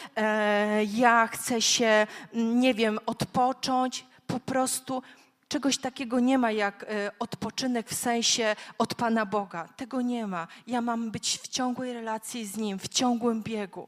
ja 0.87 1.27
chcę 1.27 1.61
się, 1.61 2.07
nie 2.33 2.73
wiem, 2.73 2.99
odpocząć. 3.05 4.05
Po 4.27 4.39
prostu 4.39 5.03
czegoś 5.51 5.77
takiego 5.77 6.19
nie 6.19 6.37
ma 6.37 6.51
jak 6.51 6.85
odpoczynek 7.19 7.89
w 7.89 7.93
sensie 7.93 8.55
od 8.77 8.95
Pana 8.95 9.25
Boga. 9.25 9.67
Tego 9.67 10.01
nie 10.01 10.27
ma. 10.27 10.47
Ja 10.67 10.81
mam 10.81 11.11
być 11.11 11.39
w 11.43 11.47
ciągłej 11.47 11.93
relacji 11.93 12.45
z 12.45 12.57
Nim, 12.57 12.79
w 12.79 12.87
ciągłym 12.87 13.43
biegu. 13.43 13.87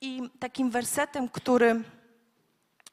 I 0.00 0.30
takim 0.38 0.70
wersetem, 0.70 1.28
który 1.28 1.82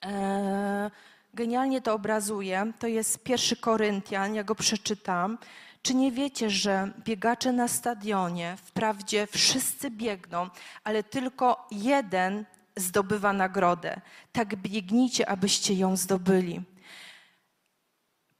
e, 0.06 0.92
genialnie 1.34 1.82
to 1.82 1.94
obrazuje, 1.94 2.72
to 2.80 2.88
jest 2.88 3.24
pierwszy 3.24 3.56
Koryntian, 3.56 4.36
ja 4.36 4.44
go 4.44 4.56
przeczytam. 4.56 5.38
Czy 5.82 5.96
nie 5.96 6.12
wiecie, 6.12 6.50
że 6.50 6.92
biegacze 7.00 7.52
na 7.52 7.68
stadionie, 7.68 8.58
wprawdzie 8.64 9.28
wszyscy 9.28 9.92
biegną, 9.92 10.50
ale 10.84 11.04
tylko 11.04 11.68
jeden 11.72 12.46
zdobywa 12.76 13.34
nagrodę? 13.34 14.02
Tak 14.32 14.56
biegnijcie, 14.56 15.30
abyście 15.30 15.74
ją 15.74 15.98
zdobyli. 15.98 16.75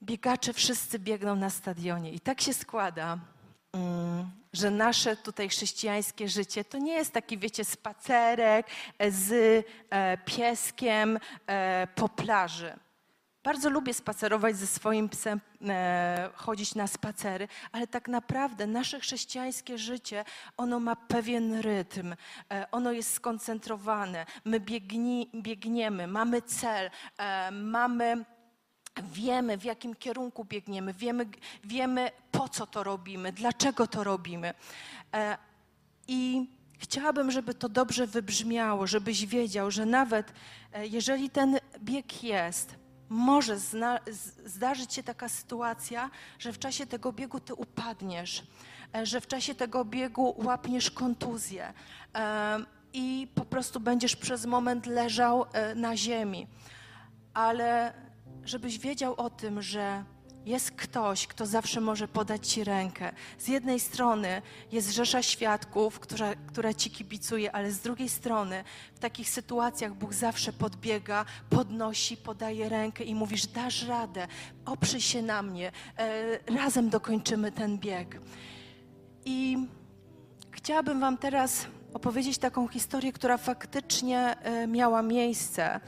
Biegacze 0.06 0.54
wszyscy 0.54 1.00
biegną 1.00 1.36
na 1.36 1.50
stadionie 1.50 2.12
i 2.12 2.20
tak 2.20 2.42
się 2.42 2.54
składa, 2.54 3.20
Mm, 3.76 4.32
że 4.54 4.72
nasze 4.72 5.16
tutaj 5.18 5.50
chrześcijańskie 5.50 6.30
życie 6.30 6.64
to 6.64 6.78
nie 6.78 6.94
jest 6.94 7.12
taki, 7.12 7.38
wiecie, 7.38 7.66
spacerek 7.66 8.68
z 9.10 9.32
e, 9.90 10.18
pieskiem 10.18 11.20
e, 11.48 11.88
po 11.96 12.10
plaży. 12.10 12.74
Bardzo 13.44 13.70
lubię 13.70 13.94
spacerować 13.94 14.58
ze 14.58 14.68
swoim 14.68 15.10
psem, 15.10 15.42
e, 15.62 16.30
chodzić 16.36 16.76
na 16.76 16.88
spacery, 16.88 17.48
ale 17.72 17.88
tak 17.88 18.08
naprawdę 18.08 18.68
nasze 18.68 19.00
chrześcijańskie 19.00 19.78
życie, 19.78 20.26
ono 20.58 20.80
ma 20.80 20.96
pewien 20.96 21.60
rytm, 21.62 22.16
ono 22.72 22.92
jest 22.92 23.14
skoncentrowane. 23.14 24.26
My 24.46 24.60
biegni, 24.60 25.30
biegniemy, 25.36 26.08
mamy 26.08 26.42
cel, 26.42 26.90
mamy 27.52 28.26
Wiemy, 29.04 29.58
w 29.58 29.64
jakim 29.64 29.96
kierunku 29.96 30.46
biegniemy, 30.46 30.94
wiemy, 30.94 31.26
wiemy, 31.64 32.12
po 32.32 32.50
co 32.50 32.68
to 32.68 32.84
robimy, 32.84 33.32
dlaczego 33.32 33.88
to 33.88 34.04
robimy. 34.04 34.54
E, 35.14 35.38
I 36.08 36.50
chciałabym, 36.80 37.32
żeby 37.32 37.54
to 37.54 37.70
dobrze 37.70 38.08
wybrzmiało, 38.08 38.88
żebyś 38.88 39.26
wiedział, 39.26 39.72
że 39.72 39.86
nawet 39.86 40.34
e, 40.74 40.88
jeżeli 40.88 41.30
ten 41.30 41.60
bieg 41.80 42.24
jest, 42.24 42.76
może 43.10 43.60
zna, 43.60 44.00
zdarzyć 44.46 44.94
się 44.94 45.04
taka 45.04 45.30
sytuacja, 45.30 46.10
że 46.40 46.54
w 46.54 46.60
czasie 46.60 46.86
tego 46.86 47.14
biegu 47.14 47.40
ty 47.40 47.54
upadniesz, 47.54 48.44
e, 48.96 49.06
że 49.06 49.22
w 49.22 49.28
czasie 49.28 49.56
tego 49.56 49.86
biegu 49.86 50.36
łapniesz 50.38 50.92
kontuzję 50.92 51.74
i 52.94 53.28
po 53.36 53.46
prostu 53.46 53.80
będziesz 53.80 54.16
przez 54.16 54.46
moment 54.46 54.86
leżał 54.86 55.46
na 55.76 55.98
ziemi. 55.98 56.48
Ale 57.34 57.94
żebyś 58.46 58.80
wiedział 58.80 59.16
o 59.18 59.30
tym, 59.30 59.62
że 59.62 60.04
jest 60.46 60.72
ktoś, 60.72 61.28
kto 61.28 61.46
zawsze 61.46 61.82
może 61.82 62.08
podać 62.08 62.48
Ci 62.48 62.64
rękę. 62.64 63.12
Z 63.38 63.48
jednej 63.48 63.80
strony 63.80 64.42
jest 64.72 64.92
rzesza 64.92 65.24
świadków, 65.24 66.00
która, 66.00 66.36
która 66.48 66.74
Ci 66.74 66.92
kibicuje, 66.92 67.52
ale 67.52 67.72
z 67.72 67.80
drugiej 67.80 68.10
strony 68.10 68.64
w 68.96 69.00
takich 69.00 69.30
sytuacjach 69.30 69.94
Bóg 69.94 70.14
zawsze 70.14 70.54
podbiega, 70.54 71.26
podnosi, 71.50 72.18
podaje 72.18 72.70
rękę 72.70 73.04
i 73.04 73.16
mówisz, 73.16 73.48
dasz 73.48 73.88
radę, 73.88 74.28
oprzyj 74.66 75.02
się 75.02 75.22
na 75.22 75.42
mnie, 75.42 75.72
e, 75.98 76.56
razem 76.56 76.90
dokończymy 76.90 77.52
ten 77.52 77.78
bieg. 77.78 78.22
I 79.26 79.58
chciałabym 80.52 81.00
Wam 81.00 81.18
teraz 81.18 81.68
opowiedzieć 81.94 82.38
taką 82.38 82.68
historię, 82.68 83.14
która 83.14 83.38
faktycznie 83.38 84.36
e, 84.42 84.68
miała 84.68 85.02
miejsce. 85.02 85.80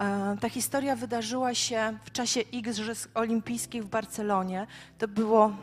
E, 0.00 0.36
ta 0.40 0.48
historia 0.48 0.96
wydarzyła 0.96 1.54
się 1.54 1.98
w 2.04 2.10
czasie 2.12 2.40
Igrzysk 2.40 3.10
Olimpijskich 3.14 3.84
w 3.84 3.88
Barcelonie. 3.88 4.66
To 4.98 5.08
było 5.08 5.56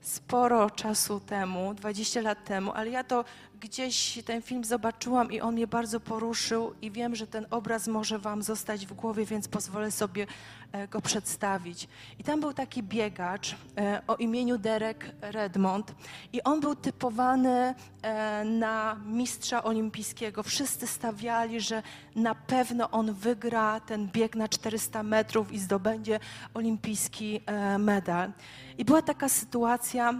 sporo 0.00 0.70
czasu 0.70 1.20
temu, 1.20 1.74
20 1.74 2.20
lat 2.20 2.44
temu, 2.44 2.72
ale 2.72 2.90
ja 2.90 3.04
to 3.04 3.24
gdzieś 3.60 4.18
ten 4.24 4.42
film 4.42 4.64
zobaczyłam 4.64 5.32
i 5.32 5.40
on 5.40 5.54
mnie 5.54 5.66
bardzo 5.66 6.00
poruszył 6.00 6.74
i 6.82 6.90
wiem, 6.90 7.16
że 7.16 7.26
ten 7.26 7.46
obraz 7.50 7.86
może 7.86 8.18
Wam 8.18 8.42
zostać 8.42 8.86
w 8.86 8.92
głowie, 8.92 9.24
więc 9.24 9.48
pozwolę 9.48 9.90
sobie 9.90 10.26
e, 10.72 10.88
go 10.88 11.00
przedstawić. 11.00 11.88
I 12.18 12.24
tam 12.24 12.40
był 12.40 12.52
taki 12.52 12.82
biegacz 12.82 13.56
e, 13.76 14.02
o 14.06 14.16
imieniu 14.16 14.58
Derek 14.58 15.12
Redmond 15.20 15.94
i 16.32 16.42
on 16.42 16.60
był 16.60 16.74
typowany 16.74 17.74
e, 18.02 18.44
na 18.44 19.00
mistrza 19.06 19.64
olimpijskiego. 19.64 20.42
Wszyscy 20.42 20.86
stawiali, 20.86 21.60
że 21.60 21.82
na 22.16 22.34
pewno 22.34 22.90
on 22.90 23.12
wygra 23.12 23.80
ten 23.80 24.08
bieg 24.08 24.36
na 24.36 24.48
400 24.48 25.02
metrów 25.02 25.52
i 25.52 25.58
zdobędzie 25.58 26.20
olimpijski 26.54 27.40
medal. 27.78 28.32
I 28.78 28.84
była 28.84 29.02
taka 29.02 29.28
sytuacja, 29.28 30.14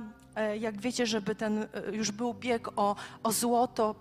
jak 0.61 0.81
wiecie, 0.81 1.07
żeby 1.07 1.35
ten 1.35 1.63
e, 1.63 1.67
już 1.93 2.11
był 2.11 2.35
bieg 2.35 2.69
o, 2.77 2.97
o 3.23 3.33
złoto, 3.33 3.95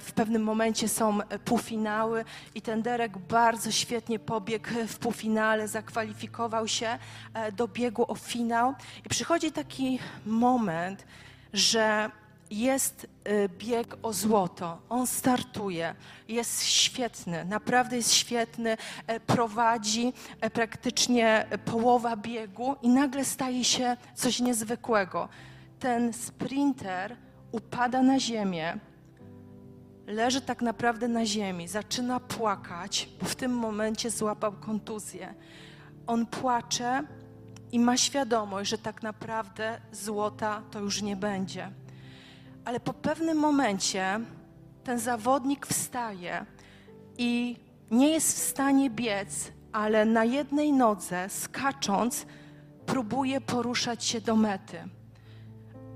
w 0.00 0.12
pewnym 0.12 0.42
momencie 0.42 0.88
są 0.88 1.18
półfinały 1.44 2.24
i 2.54 2.62
ten 2.62 2.82
Derek 2.82 3.18
bardzo 3.18 3.70
świetnie 3.70 4.18
pobiegł 4.18 4.68
w 4.88 4.98
półfinale, 4.98 5.68
zakwalifikował 5.68 6.68
się 6.68 6.98
e, 7.34 7.52
do 7.52 7.68
biegu 7.68 8.04
o 8.08 8.14
finał 8.14 8.74
i 9.06 9.08
przychodzi 9.08 9.52
taki 9.52 9.98
moment, 10.26 11.04
że 11.52 12.10
jest 12.50 13.06
bieg 13.58 13.96
o 14.02 14.12
złoto. 14.12 14.78
On 14.88 15.06
startuje, 15.06 15.94
jest 16.28 16.64
świetny, 16.64 17.44
naprawdę 17.44 17.96
jest 17.96 18.12
świetny, 18.12 18.76
prowadzi 19.26 20.12
praktycznie 20.52 21.46
połowa 21.64 22.16
biegu 22.16 22.76
i 22.82 22.88
nagle 22.88 23.24
staje 23.24 23.64
się 23.64 23.96
coś 24.14 24.40
niezwykłego 24.40 25.28
ten 25.84 26.12
sprinter 26.12 27.16
upada 27.52 28.02
na 28.02 28.18
ziemię, 28.18 28.78
leży 30.06 30.40
tak 30.40 30.62
naprawdę 30.62 31.08
na 31.08 31.26
ziemi, 31.26 31.68
zaczyna 31.68 32.20
płakać, 32.20 33.08
bo 33.20 33.26
w 33.26 33.34
tym 33.34 33.52
momencie 33.52 34.10
złapał 34.10 34.52
kontuzję. 34.52 35.34
On 36.06 36.26
płacze 36.26 37.02
i 37.72 37.78
ma 37.78 37.96
świadomość, 37.96 38.70
że 38.70 38.78
tak 38.78 39.02
naprawdę 39.02 39.80
złota 39.92 40.62
to 40.70 40.80
już 40.80 41.02
nie 41.02 41.16
będzie. 41.16 41.70
Ale 42.64 42.80
po 42.80 42.92
pewnym 42.92 43.38
momencie 43.38 44.20
ten 44.84 44.98
zawodnik 44.98 45.66
wstaje 45.66 46.46
i 47.18 47.56
nie 47.90 48.08
jest 48.08 48.36
w 48.36 48.48
stanie 48.48 48.90
biec, 48.90 49.52
ale 49.72 50.04
na 50.04 50.24
jednej 50.24 50.72
nodze, 50.72 51.28
skacząc, 51.28 52.26
próbuje 52.86 53.40
poruszać 53.40 54.04
się 54.04 54.20
do 54.20 54.36
mety. 54.36 54.78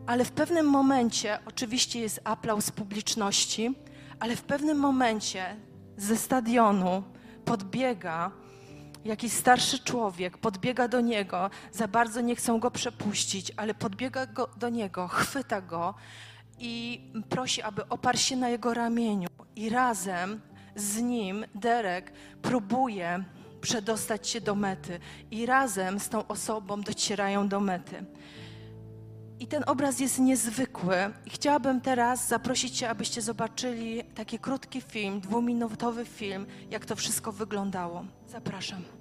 Ale 0.09 0.25
w 0.25 0.33
pewnym 0.33 0.67
momencie, 0.67 1.39
oczywiście 1.47 2.01
jest 2.01 2.21
aplauz 2.25 2.71
publiczności, 2.71 3.75
ale 4.21 4.37
w 4.37 4.43
pewnym 4.43 4.79
momencie 4.79 5.57
ze 5.97 6.17
stadionu 6.17 7.03
podbiega 7.45 8.31
jakiś 9.05 9.33
starszy 9.33 9.79
człowiek, 9.79 10.39
podbiega 10.39 10.89
do 10.89 11.01
niego, 11.01 11.51
za 11.73 11.89
bardzo 11.89 12.21
nie 12.21 12.37
chcą 12.37 12.61
go 12.61 12.71
przepuścić, 12.71 13.53
ale 13.57 13.75
podbiega 13.75 14.27
go, 14.27 14.49
do 14.57 14.69
niego, 14.69 15.09
chwyta 15.09 15.61
go 15.61 15.95
i 16.59 17.01
prosi, 17.29 17.63
aby 17.63 17.89
oparł 17.89 18.19
się 18.19 18.37
na 18.37 18.49
jego 18.49 18.75
ramieniu. 18.75 19.29
I 19.57 19.71
razem 19.71 20.41
z 20.77 21.01
nim 21.01 21.45
Derek 21.55 22.13
próbuje 22.43 23.25
przedostać 23.61 24.29
się 24.29 24.41
do 24.41 24.55
mety. 24.55 25.01
I 25.31 25.47
razem 25.47 26.01
z 26.01 26.09
tą 26.09 26.27
osobą 26.27 26.81
docierają 26.81 27.49
do 27.49 27.61
mety. 27.61 28.05
I 29.41 29.47
ten 29.47 29.63
obraz 29.67 30.01
jest 30.01 30.19
niezwykły. 30.19 30.97
Chciałabym 31.27 31.81
teraz 31.81 32.29
zaprosić 32.29 32.79
Cię, 32.79 32.91
abyście 32.91 33.23
zobaczyli 33.23 34.05
taki 34.05 34.39
krótki 34.39 34.81
film, 34.81 35.21
dwuminutowy 35.21 36.05
film, 36.05 36.47
jak 36.71 36.85
to 36.85 36.97
wszystko 36.97 37.33
wyglądało. 37.33 38.05
Zapraszam. 38.29 38.98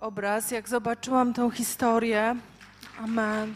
Obraz. 0.00 0.50
Jak 0.50 0.68
zobaczyłam 0.68 1.34
tą 1.34 1.50
historię, 1.50 2.36
amen. 2.98 3.54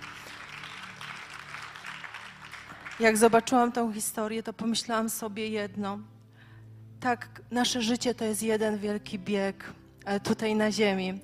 Jak 3.00 3.16
zobaczyłam 3.16 3.72
tą 3.72 3.92
historię, 3.92 4.42
to 4.42 4.52
pomyślałam 4.52 5.10
sobie 5.10 5.48
jedno. 5.48 5.98
Tak, 7.00 7.42
nasze 7.50 7.82
życie 7.82 8.14
to 8.14 8.24
jest 8.24 8.42
jeden 8.42 8.78
wielki 8.78 9.18
bieg 9.18 9.72
e, 10.04 10.20
tutaj 10.20 10.54
na 10.54 10.72
ziemi. 10.72 11.20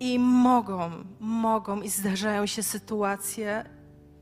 I 0.00 0.18
mogą, 0.18 0.90
mogą 1.20 1.82
i 1.82 1.88
zdarzają 1.88 2.46
się 2.46 2.62
sytuacje 2.62 3.64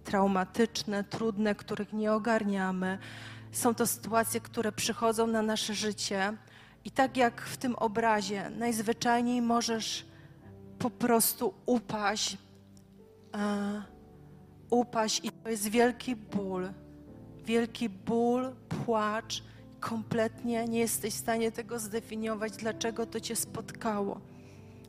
traumatyczne, 0.04 1.04
trudne, 1.04 1.54
których 1.54 1.92
nie 1.92 2.12
ogarniamy. 2.12 2.98
Są 3.52 3.74
to 3.74 3.86
sytuacje, 3.86 4.40
które 4.40 4.72
przychodzą 4.72 5.26
na 5.26 5.42
nasze 5.42 5.74
życie. 5.74 6.32
I 6.85 6.91
tak 6.91 7.16
jak 7.16 7.43
w 7.43 7.57
tym 7.57 7.74
obrazie, 7.74 8.51
najzwyczajniej 8.51 9.43
możesz 9.43 10.07
po 10.78 10.91
prostu 10.91 11.55
upaść. 11.66 12.39
E, 13.35 13.83
upaść 14.70 15.24
i 15.24 15.33
to 15.33 15.49
jest 15.49 15.68
wielki 15.68 16.16
ból. 16.16 16.72
Wielki 17.45 17.89
ból, 17.89 18.53
płacz. 18.68 19.43
Kompletnie 19.81 20.64
nie 20.68 20.78
jesteś 20.78 21.14
w 21.14 21.18
stanie 21.18 21.53
tego 21.53 21.78
zdefiniować, 21.78 22.57
dlaczego 22.57 23.07
to 23.07 23.20
cię 23.20 23.37
spotkało. 23.37 24.20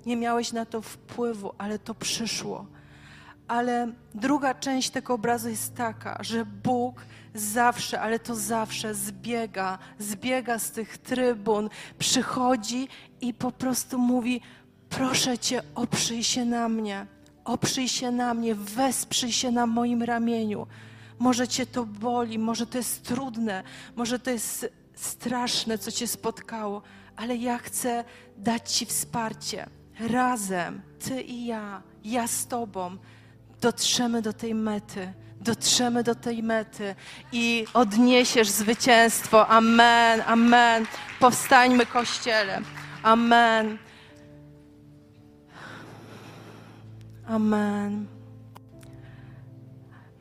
Nie 0.05 0.17
miałeś 0.17 0.53
na 0.53 0.65
to 0.65 0.81
wpływu, 0.81 1.53
ale 1.57 1.79
to 1.79 1.95
przyszło. 1.95 2.65
Ale 3.51 3.91
druga 4.15 4.53
część 4.53 4.89
tego 4.89 5.13
obrazu 5.13 5.49
jest 5.49 5.75
taka, 5.75 6.17
że 6.21 6.45
Bóg 6.45 7.05
zawsze, 7.35 8.01
ale 8.01 8.19
to 8.19 8.35
zawsze 8.35 8.95
zbiega, 8.95 9.77
zbiega 9.99 10.59
z 10.59 10.71
tych 10.71 10.97
trybun, 10.97 11.69
przychodzi 11.99 12.87
i 13.21 13.33
po 13.33 13.51
prostu 13.51 13.97
mówi: 13.99 14.41
Proszę 14.89 15.37
cię, 15.37 15.61
oprzyj 15.75 16.23
się 16.23 16.45
na 16.45 16.69
mnie, 16.69 17.05
oprzyj 17.45 17.87
się 17.87 18.11
na 18.11 18.33
mnie, 18.33 18.55
wesprzyj 18.55 19.31
się 19.31 19.51
na 19.51 19.65
moim 19.65 20.03
ramieniu. 20.03 20.67
Może 21.19 21.47
cię 21.47 21.65
to 21.65 21.85
boli, 21.85 22.39
może 22.39 22.67
to 22.67 22.77
jest 22.77 23.03
trudne, 23.03 23.63
może 23.95 24.19
to 24.19 24.29
jest 24.29 24.69
straszne, 24.95 25.77
co 25.77 25.91
cię 25.91 26.07
spotkało, 26.07 26.81
ale 27.15 27.35
ja 27.35 27.57
chcę 27.57 28.03
dać 28.37 28.71
ci 28.71 28.85
wsparcie. 28.85 29.69
Razem, 29.99 30.81
ty 30.99 31.21
i 31.21 31.45
ja, 31.45 31.81
ja 32.03 32.27
z 32.27 32.47
tobą, 32.47 32.97
dotrzemy 33.61 34.21
do 34.21 34.33
tej 34.33 34.55
mety. 34.55 35.13
Dotrzemy 35.41 36.03
do 36.03 36.15
tej 36.15 36.43
mety 36.43 36.95
i 37.31 37.65
odniesiesz 37.73 38.49
zwycięstwo. 38.49 39.47
Amen, 39.47 40.21
amen. 40.27 40.85
Powstańmy, 41.19 41.85
kościele. 41.85 42.61
Amen. 43.03 43.77
Amen. 47.27 48.07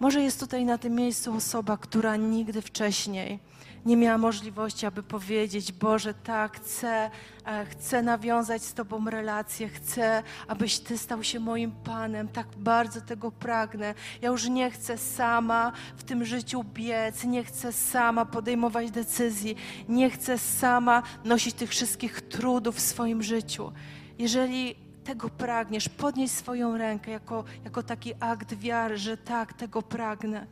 Może 0.00 0.22
jest 0.22 0.40
tutaj 0.40 0.64
na 0.64 0.78
tym 0.78 0.94
miejscu 0.94 1.36
osoba, 1.36 1.76
która 1.76 2.16
nigdy 2.16 2.62
wcześniej 2.62 3.38
nie 3.86 3.96
miała 3.96 4.18
możliwości, 4.18 4.86
aby 4.86 5.02
powiedzieć: 5.02 5.72
Boże, 5.72 6.14
tak, 6.14 6.56
chcę, 6.56 7.10
e, 7.46 7.66
chcę 7.66 8.02
nawiązać 8.02 8.62
z 8.62 8.74
Tobą 8.74 9.10
relację, 9.10 9.68
chcę, 9.68 10.22
abyś 10.48 10.78
Ty 10.78 10.98
stał 10.98 11.24
się 11.24 11.40
moim 11.40 11.72
Panem, 11.72 12.28
tak 12.28 12.46
bardzo 12.56 13.00
tego 13.00 13.32
pragnę. 13.32 13.94
Ja 14.22 14.28
już 14.28 14.48
nie 14.48 14.70
chcę 14.70 14.98
sama 14.98 15.72
w 15.96 16.04
tym 16.04 16.24
życiu 16.24 16.64
biec, 16.64 17.24
nie 17.24 17.44
chcę 17.44 17.72
sama 17.72 18.24
podejmować 18.24 18.90
decyzji, 18.90 19.56
nie 19.88 20.10
chcę 20.10 20.38
sama 20.38 21.02
nosić 21.24 21.54
tych 21.54 21.70
wszystkich 21.70 22.20
trudów 22.20 22.76
w 22.76 22.80
swoim 22.80 23.22
życiu. 23.22 23.72
Jeżeli 24.18 24.74
tego 25.04 25.28
pragniesz, 25.28 25.88
podnieś 25.88 26.30
swoją 26.30 26.78
rękę 26.78 27.10
jako, 27.10 27.44
jako 27.64 27.82
taki 27.82 28.12
akt 28.20 28.54
wiary, 28.54 28.98
że 28.98 29.16
tak, 29.16 29.52
tego 29.52 29.82
pragnę. 29.82 30.46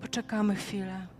Poczekamy 0.00 0.54
chwilę. 0.54 1.19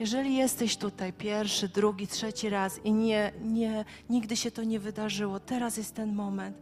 Jeżeli 0.00 0.36
jesteś 0.36 0.76
tutaj 0.76 1.12
pierwszy, 1.12 1.68
drugi, 1.68 2.06
trzeci 2.06 2.48
raz 2.48 2.84
i 2.84 2.92
nie, 2.92 3.32
nie, 3.42 3.84
nigdy 4.10 4.36
się 4.36 4.50
to 4.50 4.64
nie 4.64 4.80
wydarzyło, 4.80 5.40
teraz 5.40 5.76
jest 5.76 5.94
ten 5.94 6.14
moment. 6.14 6.56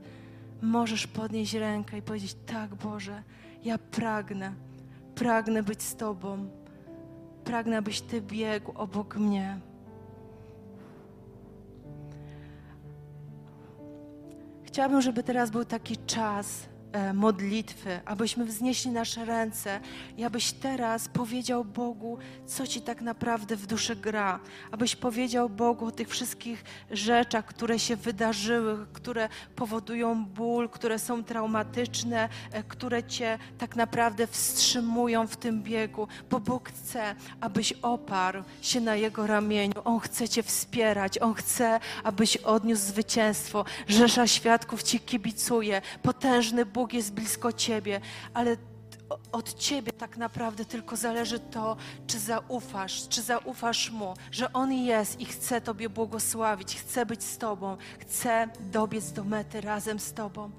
Możesz 0.63 1.07
podnieść 1.07 1.55
rękę 1.55 1.99
i 1.99 2.03
powiedzieć: 2.03 2.37
Tak, 2.47 2.75
Boże, 2.75 3.23
ja 3.65 3.79
pragnę, 3.79 4.53
pragnę 5.15 5.63
być 5.63 5.83
z 5.83 5.97
Tobą. 5.97 6.49
Pragnę, 7.45 7.79
abyś 7.79 8.01
Ty 8.01 8.21
biegł 8.21 8.73
obok 8.75 9.17
mnie. 9.17 9.59
Chciałabym, 14.65 15.01
żeby 15.01 15.23
teraz 15.23 15.51
był 15.51 15.65
taki 15.65 15.97
czas, 15.97 16.69
modlitwy, 17.15 18.01
abyśmy 18.05 18.45
wznieśli 18.45 18.91
nasze 18.91 19.25
ręce 19.25 19.81
i 20.17 20.25
abyś 20.25 20.53
teraz 20.53 21.09
powiedział 21.09 21.65
Bogu, 21.65 22.19
co 22.47 22.67
Ci 22.67 22.81
tak 22.81 23.01
naprawdę 23.01 23.57
w 23.57 23.67
duszy 23.67 23.97
gra. 23.97 24.41
Abyś 24.71 24.97
powiedział 24.97 25.49
Bogu 25.49 25.87
o 25.87 25.91
tych 25.91 26.09
wszystkich 26.09 26.65
rzeczach, 26.91 27.45
które 27.45 27.79
się 27.79 27.97
wydarzyły, 27.97 28.87
które 28.93 29.29
powodują 29.57 30.27
ból, 30.27 30.69
które 30.69 30.99
są 30.99 31.25
traumatyczne, 31.25 32.29
e, 32.53 32.63
które 32.63 33.03
Cię 33.05 33.39
tak 33.59 33.77
naprawdę 33.77 34.27
wstrzymują 34.27 35.27
w 35.27 35.37
tym 35.37 35.63
biegu, 35.63 36.09
bo 36.31 36.41
Bóg 36.41 36.69
chce, 36.69 37.15
abyś 37.41 37.73
oparł 37.73 38.43
się 38.63 38.81
na 38.81 38.97
Jego 38.97 39.27
ramieniu. 39.27 39.75
On 39.85 40.01
chce 40.01 40.29
Cię 40.29 40.43
wspierać, 40.43 41.19
On 41.19 41.35
chce, 41.35 41.81
abyś 42.05 42.37
odniósł 42.37 42.83
zwycięstwo. 42.83 43.65
Rzesza 43.89 44.27
świadków 44.27 44.83
Ci 44.83 45.01
kibicuje, 45.01 45.83
potężny 46.03 46.67
Bóg 46.67 46.78
Bóg 46.79 46.93
jest 46.93 47.13
blisko 47.13 47.53
Ciebie, 47.53 48.01
ale 48.35 48.57
od 49.33 49.55
Ciebie 49.55 49.93
tak 49.93 50.17
naprawdę 50.17 50.65
tylko 50.65 50.97
zależy 50.97 51.39
to, 51.39 51.77
czy 52.07 52.19
zaufasz, 52.19 53.09
czy 53.09 53.23
zaufasz 53.23 53.91
Mu, 53.91 54.15
że 54.31 54.53
On 54.53 54.73
jest 54.73 55.21
i 55.21 55.25
chce 55.25 55.61
Tobie 55.61 55.89
błogosławić, 55.89 56.77
chce 56.77 57.07
być 57.07 57.25
z 57.25 57.39
Tobą, 57.39 57.77
chce 57.99 58.49
dobiec 58.61 59.13
do 59.13 59.25
mety 59.25 59.61
razem 59.61 59.99
z 59.99 60.13
Tobą. 60.13 60.51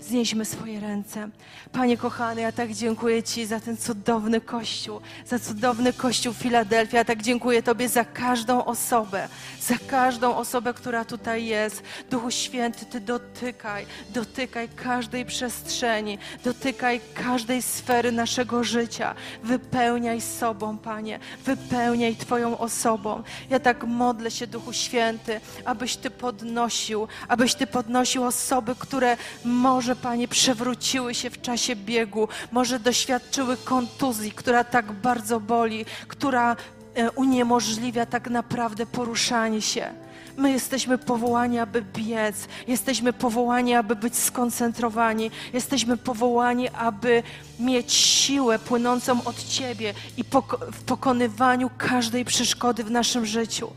Znieśmy 0.00 0.44
swoje 0.44 0.80
ręce. 0.80 1.28
Panie 1.72 1.96
kochany, 1.96 2.40
ja 2.40 2.52
tak 2.52 2.72
dziękuję 2.72 3.22
Ci 3.22 3.46
za 3.46 3.60
ten 3.60 3.76
cudowny 3.76 4.40
kościół, 4.40 5.00
za 5.26 5.38
cudowny 5.38 5.92
kościół 5.92 6.34
Filadelfia. 6.34 6.98
Ja 6.98 7.04
tak 7.04 7.22
dziękuję 7.22 7.62
Tobie 7.62 7.88
za 7.88 8.04
każdą 8.04 8.64
osobę, 8.64 9.28
za 9.60 9.74
każdą 9.86 10.36
osobę, 10.36 10.74
która 10.74 11.04
tutaj 11.04 11.46
jest. 11.46 11.82
Duchu 12.10 12.30
Święty, 12.30 12.86
Ty 12.86 13.00
dotykaj, 13.00 13.86
dotykaj 14.10 14.68
każdej 14.68 15.24
przestrzeni, 15.24 16.18
dotykaj 16.44 17.00
każdej 17.14 17.62
sfery 17.62 18.12
naszego 18.12 18.64
życia. 18.64 19.14
Wypełniaj 19.42 20.20
sobą, 20.20 20.78
Panie, 20.78 21.18
wypełniaj 21.44 22.16
Twoją 22.16 22.58
osobą. 22.58 23.22
Ja 23.50 23.60
tak 23.60 23.84
modlę 23.84 24.30
się, 24.30 24.46
Duchu 24.46 24.72
Święty, 24.72 25.40
abyś 25.64 25.96
Ty 25.96 26.10
podnosił, 26.10 27.08
abyś 27.28 27.54
Ty 27.54 27.66
podnosił 27.66 28.24
osoby, 28.24 28.74
które 28.78 29.16
może 29.44 29.87
może, 29.88 30.00
Panie, 30.00 30.28
przewróciły 30.28 31.14
się 31.14 31.30
w 31.30 31.40
czasie 31.40 31.76
biegu, 31.76 32.28
może 32.52 32.78
doświadczyły 32.78 33.56
kontuzji, 33.56 34.32
która 34.32 34.64
tak 34.64 34.92
bardzo 34.92 35.40
boli, 35.40 35.84
która 36.08 36.56
e, 36.94 37.10
uniemożliwia 37.10 38.06
tak 38.06 38.30
naprawdę 38.30 38.86
poruszanie 38.86 39.62
się. 39.62 39.92
My 40.36 40.50
jesteśmy 40.50 40.98
powołani, 40.98 41.58
aby 41.58 41.82
biec, 41.82 42.48
jesteśmy 42.66 43.12
powołani, 43.12 43.74
aby 43.74 43.96
być 43.96 44.16
skoncentrowani, 44.16 45.30
jesteśmy 45.52 45.96
powołani, 45.96 46.68
aby 46.68 47.22
mieć 47.60 47.92
siłę 47.92 48.58
płynącą 48.58 49.24
od 49.24 49.44
Ciebie 49.44 49.94
i 50.16 50.24
w 50.72 50.82
pokonywaniu 50.82 51.70
każdej 51.78 52.24
przeszkody 52.24 52.84
w 52.84 52.90
naszym 52.90 53.26
życiu. 53.26 53.70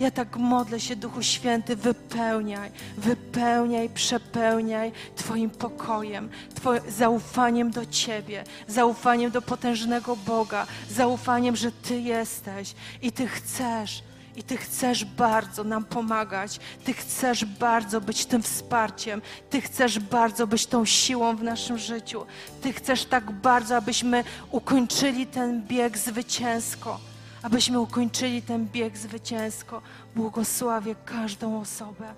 Ja 0.00 0.10
tak 0.10 0.36
modlę 0.36 0.80
się, 0.80 0.96
Duchu 0.96 1.22
Święty, 1.22 1.76
wypełniaj, 1.76 2.70
wypełniaj, 2.96 3.88
przepełniaj 3.88 4.92
Twoim 5.16 5.50
pokojem, 5.50 6.28
Twoim 6.54 6.80
zaufaniem 6.88 7.70
do 7.70 7.86
Ciebie, 7.86 8.44
zaufaniem 8.68 9.30
do 9.30 9.42
potężnego 9.42 10.16
Boga, 10.16 10.66
zaufaniem, 10.90 11.56
że 11.56 11.72
Ty 11.72 12.00
jesteś 12.00 12.74
i 13.02 13.12
Ty 13.12 13.28
chcesz. 13.28 14.02
I 14.36 14.42
Ty 14.42 14.56
chcesz 14.56 15.04
bardzo 15.04 15.64
nam 15.64 15.84
pomagać. 15.84 16.60
Ty 16.84 16.94
chcesz 16.94 17.44
bardzo 17.44 18.00
być 18.00 18.26
tym 18.26 18.42
wsparciem. 18.42 19.22
Ty 19.50 19.60
chcesz 19.60 19.98
bardzo 19.98 20.46
być 20.46 20.66
tą 20.66 20.84
siłą 20.84 21.36
w 21.36 21.42
naszym 21.42 21.78
życiu. 21.78 22.26
Ty 22.62 22.72
chcesz 22.72 23.04
tak 23.04 23.30
bardzo, 23.30 23.76
abyśmy 23.76 24.24
ukończyli 24.50 25.26
ten 25.26 25.62
bieg 25.66 25.98
zwycięsko 25.98 27.07
abyśmy 27.48 27.80
ukończyli 27.80 28.42
ten 28.42 28.66
bieg 28.66 28.96
zwycięsko. 28.96 29.82
Błogosławię 30.16 30.94
każdą 31.04 31.60
osobę. 31.60 32.14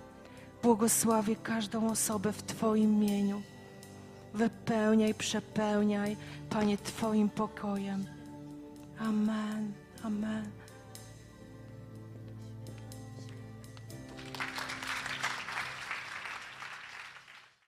Błogosławię 0.63 1.37
każdą 1.37 1.91
osobę 1.91 2.33
w 2.33 2.43
Twoim 2.43 3.03
imieniu. 3.03 3.43
Wypełniaj, 4.35 5.15
przepełniaj, 5.15 6.17
Panie, 6.51 6.79
Twoim 6.79 7.29
pokojem. 7.29 8.05
Amen. 8.99 9.73
Amen. 10.03 10.60